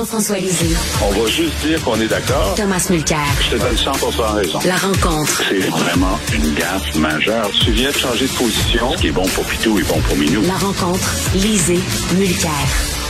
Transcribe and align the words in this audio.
Jean-François 0.00 0.36
Lisée. 0.36 0.76
On 1.02 1.10
va 1.10 1.26
juste 1.30 1.54
dire 1.66 1.82
qu'on 1.82 1.98
est 1.98 2.06
d'accord. 2.06 2.54
Thomas 2.54 2.86
Mulcair. 2.90 3.16
Je 3.40 3.56
te 3.56 3.62
donne 3.62 3.74
100% 3.74 4.34
raison. 4.34 4.58
La 4.66 4.76
rencontre. 4.76 5.42
C'est 5.48 5.70
vraiment 5.70 6.18
une 6.34 6.52
gaffe 6.52 6.94
majeure. 6.96 7.50
Tu 7.64 7.70
viens 7.70 7.88
de 7.90 7.96
changer 7.96 8.26
de 8.26 8.32
position. 8.32 8.92
Ce 8.92 8.98
qui 9.00 9.06
est 9.06 9.12
bon 9.12 9.26
pour 9.28 9.44
Pitou 9.44 9.78
est 9.78 9.88
bon 9.88 9.98
pour 10.00 10.14
Minou. 10.18 10.42
La 10.42 10.52
rencontre. 10.58 11.10
Lisée. 11.34 11.78
Mulcair. 12.14 12.50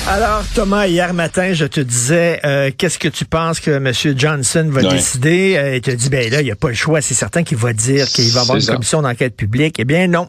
Alors, 0.07 0.45
Thomas, 0.55 0.87
hier 0.87 1.13
matin, 1.13 1.53
je 1.55 1.65
te 1.65 1.81
disais, 1.81 2.39
euh, 2.45 2.71
qu'est-ce 2.79 3.01
que 3.01 3.09
tu 3.09 3.25
penses 3.25 3.59
que 3.59 3.73
M. 3.73 3.93
Johnson 4.17 4.69
va 4.71 4.83
Ouais. 4.83 4.89
décider? 4.95 5.57
Euh, 5.57 5.75
et 5.75 5.81
tu 5.81 5.93
dit, 5.97 6.09
ben 6.09 6.31
là, 6.31 6.41
il 6.41 6.45
n'y 6.45 6.53
a 6.53 6.57
pas 6.57 6.69
le 6.69 6.75
choix. 6.75 7.01
C'est 7.01 7.15
certain 7.15 7.43
qu'il 7.43 7.59
va 7.59 7.73
dire 7.73 8.07
qu'il 8.07 8.31
va 8.31 8.43
avoir 8.43 8.59
une 8.59 8.63
ça. 8.63 8.75
commission 8.75 9.03
d'enquête 9.03 9.35
publique. 9.35 9.75
Eh 9.81 9.85
bien, 9.85 10.07
non. 10.07 10.29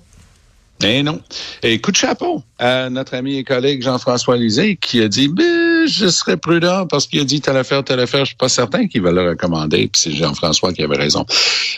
Eh 0.83 1.01
non. 1.01 1.19
Et 1.63 1.81
coup 1.81 1.91
de 1.91 1.95
chapeau 1.97 2.43
à 2.59 2.89
notre 2.91 3.15
ami 3.15 3.37
et 3.37 3.43
collègue 3.43 3.81
Jean-François 3.81 4.37
Lisée 4.37 4.75
qui 4.77 5.01
a 5.01 5.07
dit 5.07 5.27
ben, 5.27 5.87
je 5.87 6.07
serais 6.07 6.37
prudent 6.37 6.85
parce 6.85 7.07
qu'il 7.07 7.19
a 7.19 7.23
dit 7.23 7.41
telle 7.41 7.57
affaire, 7.57 7.83
telle 7.83 7.99
affaire. 7.99 8.21
Je 8.25 8.29
suis 8.29 8.35
pas 8.35 8.47
certain 8.49 8.87
qu'il 8.87 9.01
va 9.01 9.11
le 9.11 9.27
recommander. 9.29 9.87
Puis 9.87 10.01
c'est 10.03 10.11
Jean-François 10.11 10.73
qui 10.73 10.83
avait 10.83 10.97
raison. 10.97 11.25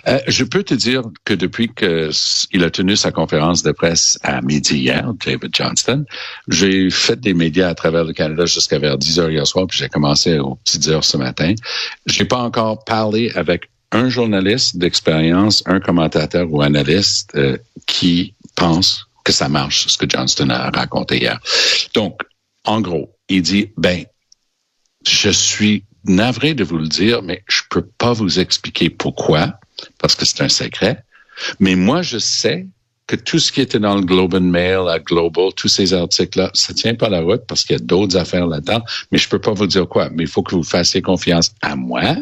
Euh, 0.08 0.20
je 0.28 0.44
peux 0.44 0.64
te 0.64 0.74
dire 0.74 1.04
que 1.24 1.34
depuis 1.34 1.70
que 1.74 2.10
s- 2.10 2.48
il 2.52 2.62
a 2.66 2.70
tenu 2.70 2.98
sa 2.98 3.12
conférence 3.12 3.64
de 3.64 3.72
presse 3.72 4.20
à 4.24 4.42
midi 4.42 4.80
hier, 4.80 5.14
David 5.26 5.56
Johnston, 5.56 6.04
j'ai 6.50 6.90
fait 6.90 7.20
des 7.20 7.34
médias 7.34 7.70
à 7.70 7.76
travers 7.76 8.04
le 8.04 8.12
Canada 8.12 8.46
jusqu'à 8.46 8.80
vers 8.80 8.98
10 8.98 9.20
heures 9.20 9.32
hier 9.32 9.48
soir, 9.48 9.66
puis 9.68 9.78
j'ai 9.80 9.88
commencé 9.90 10.40
aux 10.40 10.56
petites 10.56 10.88
heures 10.90 11.06
ce 11.06 11.16
matin. 11.16 11.54
J'ai 12.06 12.26
pas 12.26 12.40
encore 12.40 12.84
parlé 12.84 13.32
avec 13.36 13.70
un 13.92 14.08
journaliste 14.10 14.78
d'expérience, 14.78 15.64
un 15.66 15.80
commentateur 15.80 16.48
ou 16.52 16.62
analyste 16.62 17.32
euh, 17.36 17.58
qui 17.88 18.34
pense 18.60 19.08
que 19.24 19.32
ça 19.32 19.50
marche, 19.50 19.88
ce 19.88 19.98
que 19.98 20.06
Johnston 20.08 20.50
a 20.50 20.70
raconté 20.70 21.18
hier. 21.18 21.40
Donc, 21.94 22.22
en 22.66 22.82
gros, 22.82 23.16
il 23.30 23.42
dit, 23.42 23.72
ben, 23.78 24.06
je 25.08 25.30
suis 25.30 25.84
navré 26.04 26.54
de 26.54 26.64
vous 26.64 26.78
le 26.78 26.88
dire, 26.88 27.22
mais 27.22 27.44
je 27.48 27.62
peux 27.70 27.86
pas 27.86 28.14
vous 28.14 28.40
expliquer 28.40 28.90
pourquoi, 28.90 29.60
parce 30.00 30.16
que 30.16 30.26
c'est 30.26 30.42
un 30.42 30.50
secret. 30.50 31.04
Mais 31.60 31.76
moi, 31.76 32.02
je 32.02 32.18
sais 32.18 32.68
que 33.08 33.16
tout 33.16 33.40
ce 33.40 33.52
qui 33.52 33.62
était 33.62 33.80
dans 33.80 33.96
le 33.96 34.02
Globe 34.02 34.36
and 34.36 34.42
Mail, 34.42 34.88
à 34.88 35.00
Global, 35.00 35.52
tous 35.56 35.68
ces 35.68 35.94
articles-là, 35.94 36.52
ça 36.54 36.76
tient 36.76 36.94
pas 36.94 37.10
la 37.10 37.22
route 37.22 37.42
parce 37.48 37.64
qu'il 37.64 37.76
y 37.76 37.80
a 37.80 37.84
d'autres 37.84 38.16
affaires 38.18 38.46
là-dedans, 38.46 38.84
mais 39.12 39.18
je 39.18 39.28
peux 39.28 39.40
pas 39.40 39.54
vous 39.54 39.66
dire 39.66 39.88
quoi. 39.88 40.10
Mais 40.12 40.24
il 40.24 40.30
faut 40.30 40.44
que 40.44 40.54
vous 40.54 40.64
fassiez 40.64 41.02
confiance 41.02 41.54
à 41.62 41.76
moi, 41.76 42.16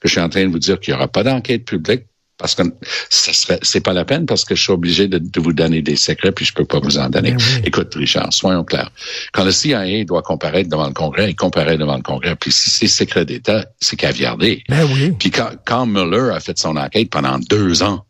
que 0.00 0.08
je 0.08 0.12
suis 0.12 0.20
en 0.20 0.30
train 0.30 0.44
de 0.46 0.50
vous 0.50 0.58
dire 0.58 0.80
qu'il 0.80 0.94
y 0.94 0.96
aura 0.96 1.08
pas 1.08 1.24
d'enquête 1.24 1.66
publique, 1.66 2.04
parce 2.40 2.54
que 2.56 2.62
serait, 3.10 3.58
c'est 3.62 3.80
pas 3.80 3.92
la 3.92 4.04
peine 4.04 4.26
parce 4.26 4.44
que 4.44 4.54
je 4.54 4.62
suis 4.62 4.72
obligé 4.72 5.06
de, 5.06 5.18
de 5.18 5.40
vous 5.40 5.52
donner 5.52 5.82
des 5.82 5.96
secrets 5.96 6.32
puis 6.32 6.44
je 6.44 6.52
peux 6.54 6.64
pas 6.64 6.80
vous 6.80 6.98
en 6.98 7.08
donner. 7.08 7.32
Ben 7.32 7.38
oui. 7.38 7.62
Écoute, 7.64 7.94
Richard, 7.94 8.32
soyons 8.32 8.64
clairs. 8.64 8.90
Quand 9.32 9.44
le 9.44 9.52
CIA 9.52 10.04
doit 10.04 10.22
comparaître 10.22 10.68
devant 10.70 10.86
le 10.88 10.94
Congrès, 10.94 11.30
il 11.30 11.36
comparaît 11.36 11.76
devant 11.78 11.96
le 11.96 12.02
Congrès. 12.02 12.34
Puis 12.36 12.50
si 12.50 12.70
c'est 12.70 12.88
secret 12.88 13.24
d'État, 13.24 13.66
c'est 13.78 13.96
caviardé. 13.96 14.64
Ben 14.68 14.88
oui. 14.92 15.12
Puis 15.18 15.30
quand, 15.30 15.50
quand 15.64 15.86
Mueller 15.86 16.30
a 16.34 16.40
fait 16.40 16.58
son 16.58 16.76
enquête 16.76 17.10
pendant 17.10 17.38
deux 17.38 17.82
ans 17.82 18.04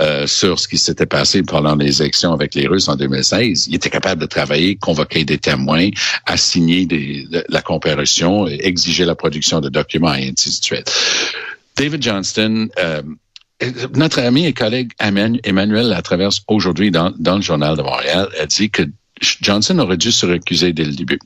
euh, 0.00 0.26
sur 0.26 0.58
ce 0.58 0.66
qui 0.68 0.78
s'était 0.78 1.06
passé 1.06 1.42
pendant 1.42 1.76
les 1.76 2.02
élections 2.02 2.32
avec 2.32 2.54
les 2.54 2.66
Russes 2.66 2.88
en 2.88 2.96
2016, 2.96 3.68
il 3.68 3.74
était 3.76 3.88
capable 3.90 4.20
de 4.20 4.26
travailler, 4.26 4.76
convoquer 4.76 5.24
des 5.24 5.38
témoins, 5.38 5.88
assigner 6.26 6.86
des, 6.86 7.26
de- 7.30 7.44
la 7.48 7.62
comparution, 7.62 8.46
exiger 8.48 9.04
la 9.04 9.14
production 9.14 9.60
de 9.60 9.68
documents 9.68 10.14
et 10.14 10.28
ainsi 10.28 10.58
de 10.58 10.64
suite. 10.64 10.92
David 11.76 12.02
Johnston, 12.02 12.68
euh, 12.78 13.02
notre 13.94 14.20
ami 14.20 14.46
et 14.46 14.52
collègue 14.52 14.92
Emmanuel 14.98 15.88
Latraverse, 15.88 16.42
aujourd'hui 16.48 16.90
dans, 16.90 17.12
dans 17.18 17.36
le 17.36 17.42
Journal 17.42 17.76
de 17.76 17.82
Montréal, 17.82 18.28
a 18.38 18.46
dit 18.46 18.70
que 18.70 18.82
Johnson 19.20 19.78
aurait 19.78 19.96
dû 19.96 20.12
se 20.12 20.26
recuser 20.26 20.72
dès 20.72 20.84
le 20.84 20.94
début. 20.94 21.18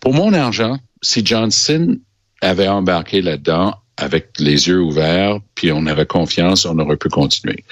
Pour 0.00 0.14
mon 0.14 0.32
argent, 0.32 0.78
si 1.02 1.24
Johnson 1.24 1.98
avait 2.40 2.68
embarqué 2.68 3.22
là-dedans 3.22 3.76
avec 3.96 4.30
les 4.38 4.68
yeux 4.68 4.80
ouverts, 4.80 5.38
puis 5.54 5.72
on 5.72 5.86
avait 5.86 6.06
confiance, 6.06 6.64
on 6.64 6.78
aurait 6.78 6.96
pu 6.96 7.08
continuer. 7.08 7.64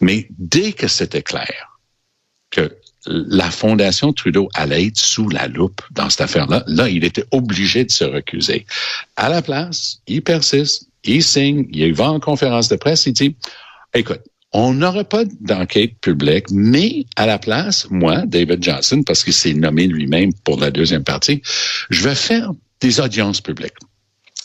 Mais 0.00 0.26
dès 0.38 0.72
que 0.72 0.88
c'était 0.88 1.22
clair 1.22 1.78
que 2.50 2.76
la 3.06 3.50
Fondation 3.50 4.12
Trudeau 4.12 4.48
allait 4.54 4.86
être 4.86 4.98
sous 4.98 5.28
la 5.28 5.48
loupe 5.48 5.82
dans 5.90 6.08
cette 6.08 6.20
affaire-là, 6.22 6.62
là, 6.66 6.88
il 6.88 7.04
était 7.04 7.24
obligé 7.32 7.84
de 7.84 7.90
se 7.90 8.04
recuser. 8.04 8.66
À 9.16 9.28
la 9.28 9.42
place, 9.42 10.00
il 10.06 10.22
persiste, 10.22 10.88
il 11.04 11.22
signe, 11.22 11.66
il 11.72 11.94
va 11.94 12.10
en 12.10 12.20
conférence 12.20 12.68
de 12.68 12.76
presse, 12.76 13.06
il 13.06 13.12
dit, 13.12 13.36
écoute, 13.94 14.20
on 14.52 14.74
n'aurait 14.74 15.04
pas 15.04 15.24
d'enquête 15.40 15.98
publique, 16.00 16.50
mais 16.50 17.06
à 17.16 17.26
la 17.26 17.38
place, 17.38 17.86
moi, 17.90 18.22
David 18.26 18.62
Johnson, 18.62 19.02
parce 19.04 19.24
qu'il 19.24 19.32
s'est 19.32 19.54
nommé 19.54 19.86
lui-même 19.86 20.32
pour 20.44 20.60
la 20.60 20.70
deuxième 20.70 21.04
partie, 21.04 21.40
je 21.90 22.02
vais 22.02 22.14
faire 22.14 22.50
des 22.80 23.00
audiences 23.00 23.40
publiques. 23.40 23.76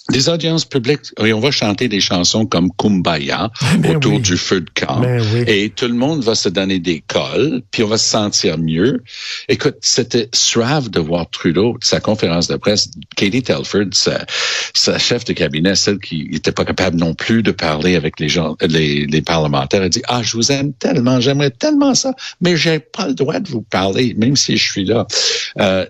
Des 0.09 0.29
audiences 0.29 0.65
publiques, 0.65 1.01
et 1.23 1.33
on 1.33 1.39
va 1.39 1.51
chanter 1.51 1.87
des 1.87 1.99
chansons 1.99 2.45
comme 2.45 2.71
Kumbaya 2.77 3.51
Ben 3.79 3.97
autour 3.97 4.13
oui. 4.13 4.21
du 4.21 4.37
feu 4.37 4.61
de 4.61 4.69
camp. 4.69 5.01
Ben 5.01 5.21
oui. 5.33 5.43
Et 5.47 5.69
tout 5.69 5.87
le 5.87 5.93
monde 5.93 6.23
va 6.23 6.33
se 6.33 6.47
donner 6.49 6.79
des 6.79 7.03
cols, 7.07 7.61
puis 7.71 7.83
on 7.83 7.87
va 7.87 7.97
se 7.97 8.09
sentir 8.09 8.57
mieux. 8.57 9.03
Écoute, 9.49 9.75
c'était 9.81 10.29
suave 10.33 10.89
de 10.89 10.99
voir 10.99 11.29
Trudeau, 11.29 11.77
sa 11.81 11.99
conférence 11.99 12.47
de 12.47 12.55
presse, 12.55 12.89
Katie 13.15 13.43
Telford, 13.43 13.87
sa, 13.91 14.25
sa 14.73 14.97
chef 14.97 15.25
de 15.25 15.33
cabinet, 15.33 15.75
celle 15.75 15.99
qui 15.99 16.29
n'était 16.31 16.51
pas 16.51 16.65
capable 16.65 16.97
non 16.97 17.13
plus 17.13 17.43
de 17.43 17.51
parler 17.51 17.95
avec 17.95 18.19
les 18.19 18.29
gens, 18.29 18.55
les, 18.61 19.05
les 19.05 19.21
parlementaires, 19.21 19.83
elle 19.83 19.89
dit, 19.89 20.03
ah, 20.07 20.21
je 20.23 20.37
vous 20.37 20.51
aime 20.51 20.73
tellement, 20.73 21.19
j'aimerais 21.19 21.51
tellement 21.51 21.95
ça, 21.95 22.13
mais 22.41 22.55
j'ai 22.55 22.79
pas 22.79 23.07
le 23.07 23.13
droit 23.13 23.39
de 23.39 23.49
vous 23.49 23.61
parler, 23.61 24.13
même 24.17 24.35
si 24.35 24.57
je 24.57 24.71
suis 24.71 24.85
là. 24.85 25.05
Euh, 25.59 25.85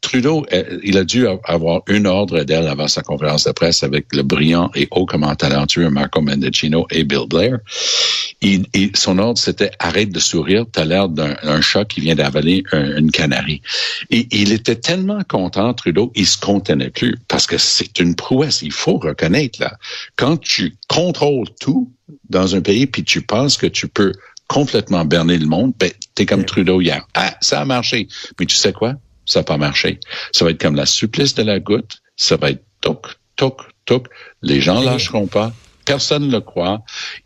Trudeau, 0.00 0.46
euh, 0.52 0.80
il 0.82 0.96
a 0.96 1.04
dû 1.04 1.26
avoir 1.44 1.82
une 1.86 2.06
ordre 2.06 2.42
d'elle 2.42 2.66
avant 2.68 2.88
sa 2.88 3.02
conférence 3.02 3.44
de 3.44 3.52
presse 3.52 3.82
avec 3.82 4.06
le 4.12 4.22
brillant 4.22 4.70
et 4.74 4.88
hautement 4.90 5.34
talentueux 5.34 5.90
Marco 5.90 6.22
Mendicino 6.22 6.86
et 6.90 7.04
Bill 7.04 7.26
Blair. 7.28 7.58
Il, 8.40 8.64
il- 8.74 8.96
son 8.96 9.18
ordre, 9.18 9.38
c'était 9.38 9.70
arrête 9.78 10.10
de 10.10 10.18
sourire, 10.18 10.64
t'as 10.72 10.86
l'air 10.86 11.08
d'un 11.10 11.36
un 11.42 11.60
chat 11.60 11.84
qui 11.84 12.00
vient 12.00 12.14
d'avaler 12.14 12.64
un- 12.72 12.96
une 12.96 13.10
canarie. 13.10 13.60
Et 14.10 14.26
il 14.30 14.52
était 14.52 14.76
tellement 14.76 15.20
content, 15.28 15.74
Trudeau, 15.74 16.10
il 16.14 16.26
se 16.26 16.38
contenait 16.38 16.90
plus 16.90 17.18
parce 17.28 17.46
que 17.46 17.58
c'est 17.58 18.00
une 18.00 18.14
prouesse. 18.14 18.62
Il 18.62 18.72
faut 18.72 18.96
reconnaître 18.96 19.60
là, 19.60 19.76
quand 20.16 20.38
tu 20.40 20.76
contrôles 20.88 21.48
tout 21.60 21.92
dans 22.30 22.56
un 22.56 22.62
pays 22.62 22.86
puis 22.86 23.04
tu 23.04 23.20
penses 23.20 23.58
que 23.58 23.66
tu 23.66 23.86
peux 23.86 24.12
complètement 24.48 25.04
berner 25.04 25.36
le 25.38 25.46
monde, 25.46 25.74
ben 25.78 25.90
t'es 26.14 26.24
comme 26.26 26.44
Trudeau 26.46 26.80
hier. 26.80 27.06
Ah, 27.14 27.36
ça 27.42 27.60
a 27.60 27.64
marché, 27.66 28.08
mais 28.38 28.46
tu 28.46 28.56
sais 28.56 28.72
quoi? 28.72 28.94
Ça 29.30 29.40
n'a 29.40 29.44
pas 29.44 29.58
marché. 29.58 30.00
Ça 30.32 30.44
va 30.44 30.50
être 30.50 30.60
comme 30.60 30.74
la 30.74 30.86
supplice 30.86 31.34
de 31.34 31.44
la 31.44 31.60
goutte. 31.60 31.98
Ça 32.16 32.36
va 32.36 32.50
être 32.50 32.64
toc, 32.80 33.06
toc, 33.36 33.60
toc. 33.84 34.08
Les 34.42 34.60
gens 34.60 34.82
lâcheront 34.82 35.28
pas. 35.28 35.52
Personne 35.84 36.26
ne 36.26 36.32
le 36.32 36.40
croit. 36.40 36.82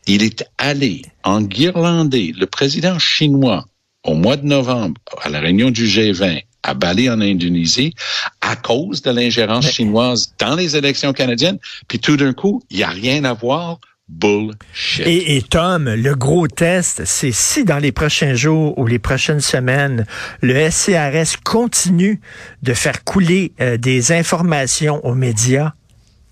Il 0.06 0.22
est 0.22 0.44
allé 0.59 1.03
en 1.22 1.41
guirlandais, 1.41 2.32
le 2.37 2.44
président 2.44 2.98
chinois, 2.98 3.64
au 4.04 4.12
mois 4.12 4.37
de 4.37 4.44
novembre, 4.44 5.00
à 5.22 5.31
la 5.31 5.41
réunion 5.41 5.70
du 5.70 5.87
G20, 5.87 6.43
à 6.62 6.75
Bali 6.75 7.09
en 7.09 7.22
Indonésie, 7.22 7.94
à 8.43 8.54
cause 8.54 9.00
de 9.00 9.10
l'ingérence 9.10 9.70
chinoise 9.70 10.34
dans 10.38 10.56
les 10.56 10.76
élections 10.76 11.14
canadiennes. 11.14 11.59
Puis 11.88 12.00
tout 12.00 12.19
d'un 12.19 12.34
coup, 12.34 12.62
il 12.69 12.76
n'y 12.76 12.82
a 12.82 12.91
rien 12.91 13.25
à 13.25 13.32
voir. 13.32 13.78
Bullshit. 14.09 15.06
Et, 15.06 15.37
et 15.37 15.42
Tom, 15.42 15.84
le 15.88 16.15
gros 16.15 16.47
test, 16.47 17.04
c'est 17.04 17.32
si 17.32 17.65
dans 17.65 17.78
les 17.78 17.92
prochains 17.92 18.34
jours 18.34 18.78
ou 18.78 18.87
les 18.87 18.98
prochaines 18.98 19.41
semaines, 19.41 20.06
le 20.42 20.70
SCRS 20.70 21.41
continue 21.44 22.20
de 22.62 22.75
faire 22.75 23.03
couler 23.04 23.53
euh, 23.60 23.76
des 23.76 24.12
informations 24.12 25.04
aux 25.06 25.14
médias, 25.14 25.72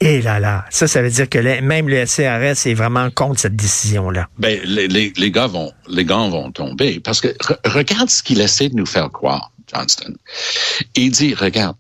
et 0.01 0.21
là 0.21 0.41
là, 0.41 0.65
ça, 0.71 0.89
ça 0.89 1.01
veut 1.01 1.11
dire 1.11 1.29
que 1.29 1.39
même 1.39 1.89
le 1.89 2.05
SCRS 2.05 2.67
est 2.69 2.75
vraiment 2.75 3.09
contre 3.11 3.41
cette 3.41 3.57
décision-là. 3.57 4.29
Ben, 4.39 4.61
les, 4.65 4.89
les, 4.89 5.13
les 5.17 5.31
gars 5.31 5.47
vont, 5.47 5.73
les 5.89 6.05
gants 6.05 6.29
vont 6.29 6.51
tomber 6.51 7.01
parce 7.01 7.21
que 7.21 7.29
re- 7.29 7.57
regarde 7.71 8.11
ce 8.11 8.23
qu'il 8.23 8.41
essaie 8.41 8.69
de 8.69 8.75
nous 8.75 8.87
faire 8.87 9.11
croire, 9.11 9.53
Johnston. 9.73 10.15
Il 10.97 11.13
dit, 11.13 11.35
regarde, 11.35 11.77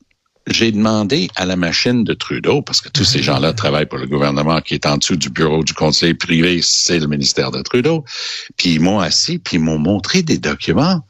j'ai 0.46 0.72
demandé 0.72 1.28
à 1.36 1.46
la 1.46 1.56
machine 1.56 2.04
de 2.04 2.14
Trudeau, 2.14 2.62
parce 2.62 2.80
que 2.80 2.88
tous 2.88 3.04
ces 3.04 3.22
gens-là 3.22 3.52
travaillent 3.52 3.86
pour 3.86 3.98
le 3.98 4.06
gouvernement 4.06 4.60
qui 4.60 4.74
est 4.74 4.86
en 4.86 4.96
dessous 4.98 5.16
du 5.16 5.30
bureau 5.30 5.62
du 5.62 5.74
conseiller 5.74 6.14
privé, 6.14 6.60
c'est 6.62 6.98
le 6.98 7.06
ministère 7.06 7.50
de 7.50 7.62
Trudeau. 7.62 8.04
Puis 8.56 8.74
ils 8.74 8.80
m'ont 8.80 8.98
assis, 9.00 9.38
puis 9.38 9.56
ils 9.56 9.60
m'ont 9.60 9.78
montré 9.78 10.22
des 10.22 10.38
documents. 10.38 11.04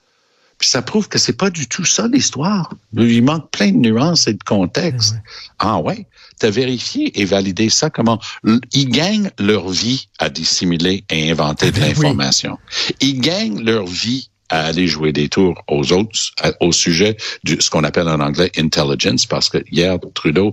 Puis 0.59 0.69
ça 0.69 0.83
prouve 0.83 1.09
que 1.09 1.19
c'est 1.19 1.33
pas 1.37 1.51
du 1.51 1.67
tout 1.67 1.85
ça 1.85 2.07
l'histoire. 2.07 2.73
Il 2.97 3.25
manque 3.25 3.51
plein 3.51 3.73
de 3.73 3.79
nuances 3.79 4.29
et 4.29 4.35
de 4.35 4.45
contexte. 4.45 5.17
Ah 5.59 5.79
ouais? 5.79 6.07
T'as 6.39 6.51
vérifié 6.51 7.21
et 7.21 7.25
validé 7.25 7.69
ça 7.69 7.91
comment? 7.91 8.21
Ils 8.73 8.89
gagnent 8.89 9.31
leur 9.39 9.69
vie 9.71 10.09
à 10.19 10.29
dissimuler 10.29 11.05
et 11.11 11.31
inventer 11.31 11.73
de 11.73 11.77
Ah 11.77 11.81
ben 11.81 11.87
oui. 11.87 11.95
l'information. 11.95 12.59
Ils 13.01 13.21
gagnent 13.21 13.65
leur 13.65 13.87
vie 13.87 14.29
à 14.53 14.67
aller 14.67 14.87
jouer 14.87 15.13
des 15.13 15.29
tours 15.29 15.57
aux 15.67 15.93
autres 15.93 16.19
à- 16.41 16.53
au 16.61 16.73
sujet 16.73 17.17
de 17.45 17.61
ce 17.61 17.71
qu'on 17.71 17.85
appelle 17.85 18.09
en 18.09 18.21
anglais 18.21 18.51
intelligence 18.59 19.25
parce 19.27 19.49
que 19.49 19.59
hier 19.71 19.97
Trudeau 20.15 20.53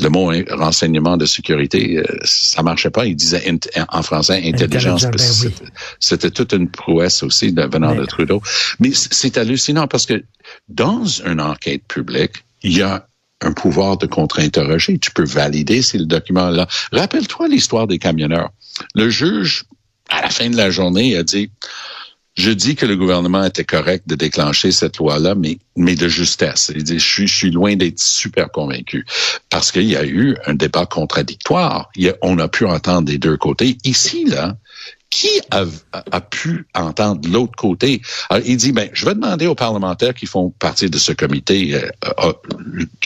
le 0.00 0.08
mot 0.08 0.30
hein, 0.30 0.42
renseignement 0.50 1.16
de 1.16 1.26
sécurité 1.26 1.98
euh, 1.98 2.04
ça 2.24 2.62
marchait 2.62 2.90
pas 2.90 3.04
il 3.06 3.16
disait 3.16 3.42
int- 3.52 3.68
en 3.88 4.02
français 4.02 4.40
intelligence 4.44 5.02
ben 5.04 5.12
oui. 5.44 5.54
c'était 5.98 6.30
toute 6.30 6.52
une 6.52 6.68
prouesse 6.70 7.22
aussi 7.24 7.52
de, 7.52 7.62
venant 7.62 7.94
Mais- 7.94 8.00
de 8.02 8.06
Trudeau 8.06 8.40
mais 8.80 8.92
c'est 8.94 9.36
hallucinant 9.36 9.88
parce 9.88 10.06
que 10.06 10.22
dans 10.68 11.04
une 11.04 11.40
enquête 11.40 11.82
publique 11.88 12.36
il 12.62 12.78
y 12.78 12.82
a 12.82 13.06
un 13.44 13.52
pouvoir 13.52 13.96
de 13.98 14.06
contre-interroger. 14.06 15.00
Tu 15.00 15.10
peux 15.10 15.24
valider 15.24 15.82
si 15.82 15.98
le 15.98 16.04
document 16.06 16.50
est 16.50 16.56
là. 16.58 16.68
Rappelle-toi 16.92 17.48
l'histoire 17.48 17.88
des 17.88 17.98
camionneurs. 17.98 18.50
Le 18.94 19.10
juge, 19.10 19.64
à 20.10 20.22
la 20.22 20.30
fin 20.30 20.48
de 20.48 20.56
la 20.56 20.70
journée, 20.70 21.16
a 21.16 21.24
dit, 21.24 21.50
je 22.34 22.50
dis 22.50 22.76
que 22.76 22.86
le 22.86 22.96
gouvernement 22.96 23.44
était 23.44 23.64
correct 23.64 24.08
de 24.08 24.14
déclencher 24.14 24.72
cette 24.72 24.96
loi-là, 24.96 25.34
mais, 25.34 25.58
mais 25.76 25.94
de 25.94 26.08
justesse. 26.08 26.72
Je 26.74 26.98
suis, 26.98 27.26
je 27.26 27.36
suis 27.36 27.50
loin 27.50 27.76
d'être 27.76 27.98
super 27.98 28.50
convaincu 28.50 29.04
parce 29.50 29.70
qu'il 29.70 29.84
y 29.84 29.96
a 29.96 30.04
eu 30.04 30.36
un 30.46 30.54
débat 30.54 30.86
contradictoire. 30.86 31.90
on 32.22 32.38
a 32.38 32.48
pu 32.48 32.64
entendre 32.64 33.02
des 33.02 33.18
deux 33.18 33.36
côtés. 33.36 33.76
Ici, 33.84 34.24
là, 34.24 34.56
qui 35.12 35.28
a, 35.50 35.64
a, 36.10 36.20
pu 36.22 36.66
entendre 36.74 37.28
l'autre 37.28 37.54
côté? 37.54 38.00
Alors, 38.30 38.42
il 38.46 38.56
dit, 38.56 38.72
ben, 38.72 38.88
je 38.94 39.04
vais 39.04 39.14
demander 39.14 39.46
aux 39.46 39.54
parlementaires 39.54 40.14
qui 40.14 40.24
font 40.24 40.50
partie 40.58 40.88
de 40.88 40.96
ce 40.96 41.12
comité 41.12 41.74
euh, 41.74 41.90
euh, 42.24 42.32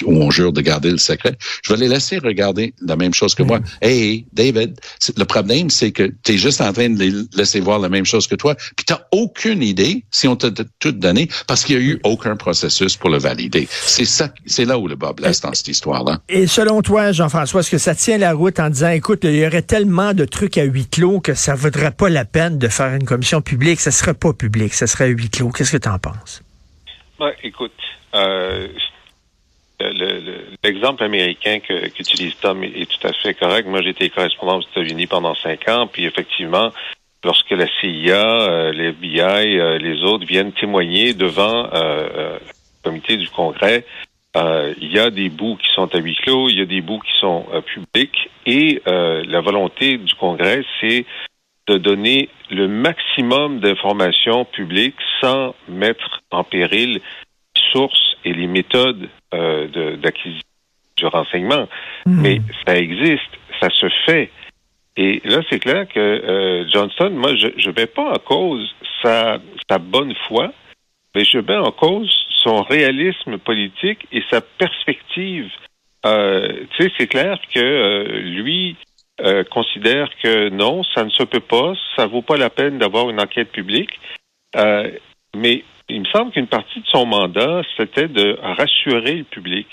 où 0.04 0.12
on 0.12 0.30
jure 0.30 0.52
de 0.52 0.60
garder 0.60 0.92
le 0.92 0.98
secret, 0.98 1.36
je 1.62 1.72
vais 1.72 1.80
les 1.80 1.88
laisser 1.88 2.18
regarder 2.18 2.74
la 2.80 2.94
même 2.94 3.12
chose 3.12 3.34
que 3.34 3.42
moi. 3.42 3.58
Mm. 3.58 3.64
Hey, 3.82 4.26
David, 4.32 4.80
le 5.16 5.24
problème, 5.24 5.68
c'est 5.68 5.90
que 5.90 6.12
tu 6.22 6.32
es 6.32 6.38
juste 6.38 6.60
en 6.60 6.72
train 6.72 6.88
de 6.88 6.98
les 6.98 7.12
laisser 7.34 7.58
voir 7.58 7.80
la 7.80 7.88
même 7.88 8.06
chose 8.06 8.28
que 8.28 8.36
toi, 8.36 8.54
puis 8.54 8.86
tu 8.86 8.94
aucune 9.10 9.62
idée 9.62 10.04
si 10.12 10.28
on 10.28 10.36
t'a 10.36 10.50
tout 10.78 10.92
donné 10.92 11.28
parce 11.48 11.64
qu'il 11.64 11.76
n'y 11.76 11.82
a 11.82 11.86
eu 11.86 12.00
aucun 12.04 12.36
processus 12.36 12.96
pour 12.96 13.10
le 13.10 13.18
valider. 13.18 13.66
C'est 13.70 14.04
ça, 14.04 14.32
c'est 14.46 14.64
là 14.64 14.78
où 14.78 14.86
le 14.86 14.94
bas 14.94 15.12
blesse 15.12 15.40
dans 15.40 15.52
cette 15.54 15.68
histoire-là. 15.68 16.20
Et 16.28 16.46
selon 16.46 16.82
toi, 16.82 17.10
Jean-François, 17.10 17.60
est-ce 17.60 17.70
que 17.70 17.78
ça 17.78 17.96
tient 17.96 18.18
la 18.18 18.32
route 18.32 18.60
en 18.60 18.70
disant, 18.70 18.90
écoute, 18.90 19.20
il 19.24 19.34
y 19.34 19.46
aurait 19.46 19.62
tellement 19.62 20.14
de 20.14 20.24
trucs 20.24 20.56
à 20.56 20.62
huis 20.62 20.86
clos 20.86 21.20
que 21.20 21.34
ça 21.34 21.54
vaudrait 21.54 21.95
pas 21.96 22.08
la 22.08 22.24
peine 22.24 22.58
de 22.58 22.68
faire 22.68 22.94
une 22.94 23.04
commission 23.04 23.40
publique. 23.40 23.80
Ça 23.80 23.90
serait 23.90 24.14
pas 24.14 24.32
public, 24.32 24.74
ça 24.74 24.86
serait 24.86 25.04
à 25.04 25.08
huis 25.08 25.30
clos. 25.30 25.50
Qu'est-ce 25.50 25.72
que 25.72 25.82
tu 25.82 25.88
en 25.88 25.98
penses? 25.98 26.42
Ben, 27.18 27.32
écoute, 27.42 27.72
euh, 28.14 28.68
l'exemple 30.62 31.02
américain 31.02 31.58
qu'utilise 31.60 32.34
Tom 32.40 32.62
est, 32.64 32.90
tout 32.90 33.06
à 33.06 33.12
fait 33.12 33.34
correct. 33.34 33.66
Moi, 33.66 33.82
j'ai 33.82 33.90
été 33.90 34.10
correspondant 34.10 34.58
aux 34.58 34.62
États-Unis 34.62 35.06
pendant 35.06 35.34
cinq 35.34 35.68
ans, 35.68 35.86
puis 35.86 36.04
effectivement, 36.04 36.72
lorsque 37.24 37.50
la 37.50 37.66
CIA, 37.80 38.14
euh, 38.14 38.72
euh, 38.72 39.78
les 39.78 40.02
autres 40.02 40.26
viennent 40.26 40.52
témoigner 40.52 41.14
devant 41.14 41.70
le 41.72 42.38
comité 42.82 43.16
du 43.16 43.28
Congrès, 43.28 43.84
il 44.34 44.92
y 44.92 44.98
a 44.98 45.10
des 45.10 45.30
bouts 45.30 45.56
qui 45.56 45.68
sont 45.74 45.94
à 45.94 45.98
huis 45.98 46.16
clos, 46.22 46.50
il 46.50 46.58
y 46.58 46.62
a 46.62 46.66
des 46.66 46.82
bouts 46.82 47.00
qui 47.00 47.18
sont 47.20 47.46
publics, 47.74 48.30
et 48.44 48.82
la 48.84 49.40
volonté 49.40 49.96
du 49.96 50.14
Congrès, 50.14 50.62
c'est 50.80 51.06
de 51.66 51.78
donner 51.78 52.28
le 52.50 52.68
maximum 52.68 53.60
d'informations 53.60 54.44
publiques 54.44 55.00
sans 55.20 55.54
mettre 55.68 56.22
en 56.30 56.44
péril 56.44 57.00
les 57.00 57.62
sources 57.72 58.16
et 58.24 58.32
les 58.32 58.46
méthodes 58.46 59.08
euh, 59.34 59.96
d'acquisition 59.96 60.42
du 60.96 61.06
renseignement. 61.06 61.68
Hmm. 62.06 62.22
Mais 62.22 62.40
ça 62.66 62.76
existe, 62.76 63.30
ça 63.60 63.68
se 63.70 63.88
fait. 64.06 64.30
Et 64.96 65.20
là, 65.24 65.42
c'est 65.50 65.58
clair 65.58 65.86
que 65.88 66.00
euh, 66.00 66.68
Johnson, 66.72 67.10
moi, 67.10 67.34
je 67.36 67.46
ne 67.46 67.74
mets 67.74 67.86
pas 67.86 68.12
en 68.12 68.18
cause 68.18 68.74
sa, 69.02 69.38
sa 69.68 69.78
bonne 69.78 70.14
foi, 70.26 70.52
mais 71.14 71.24
je 71.24 71.38
mets 71.38 71.56
en 71.56 71.70
cause 71.70 72.10
son 72.42 72.62
réalisme 72.62 73.38
politique 73.38 74.06
et 74.12 74.22
sa 74.30 74.40
perspective. 74.40 75.50
Euh, 76.06 76.64
tu 76.70 76.84
sais, 76.84 76.92
c'est 76.96 77.06
clair 77.08 77.38
que 77.52 77.60
euh, 77.60 78.20
lui, 78.20 78.76
euh, 79.20 79.44
considère 79.44 80.10
que 80.22 80.50
non, 80.50 80.82
ça 80.94 81.04
ne 81.04 81.10
se 81.10 81.22
peut 81.22 81.40
pas, 81.40 81.72
ça 81.96 82.06
vaut 82.06 82.22
pas 82.22 82.36
la 82.36 82.50
peine 82.50 82.78
d'avoir 82.78 83.08
une 83.08 83.20
enquête 83.20 83.50
publique. 83.50 83.98
Euh, 84.56 84.90
mais 85.34 85.64
il 85.88 86.00
me 86.00 86.06
semble 86.06 86.32
qu'une 86.32 86.48
partie 86.48 86.80
de 86.80 86.86
son 86.86 87.06
mandat, 87.06 87.62
c'était 87.76 88.08
de 88.08 88.38
rassurer 88.40 89.14
le 89.14 89.24
public. 89.24 89.66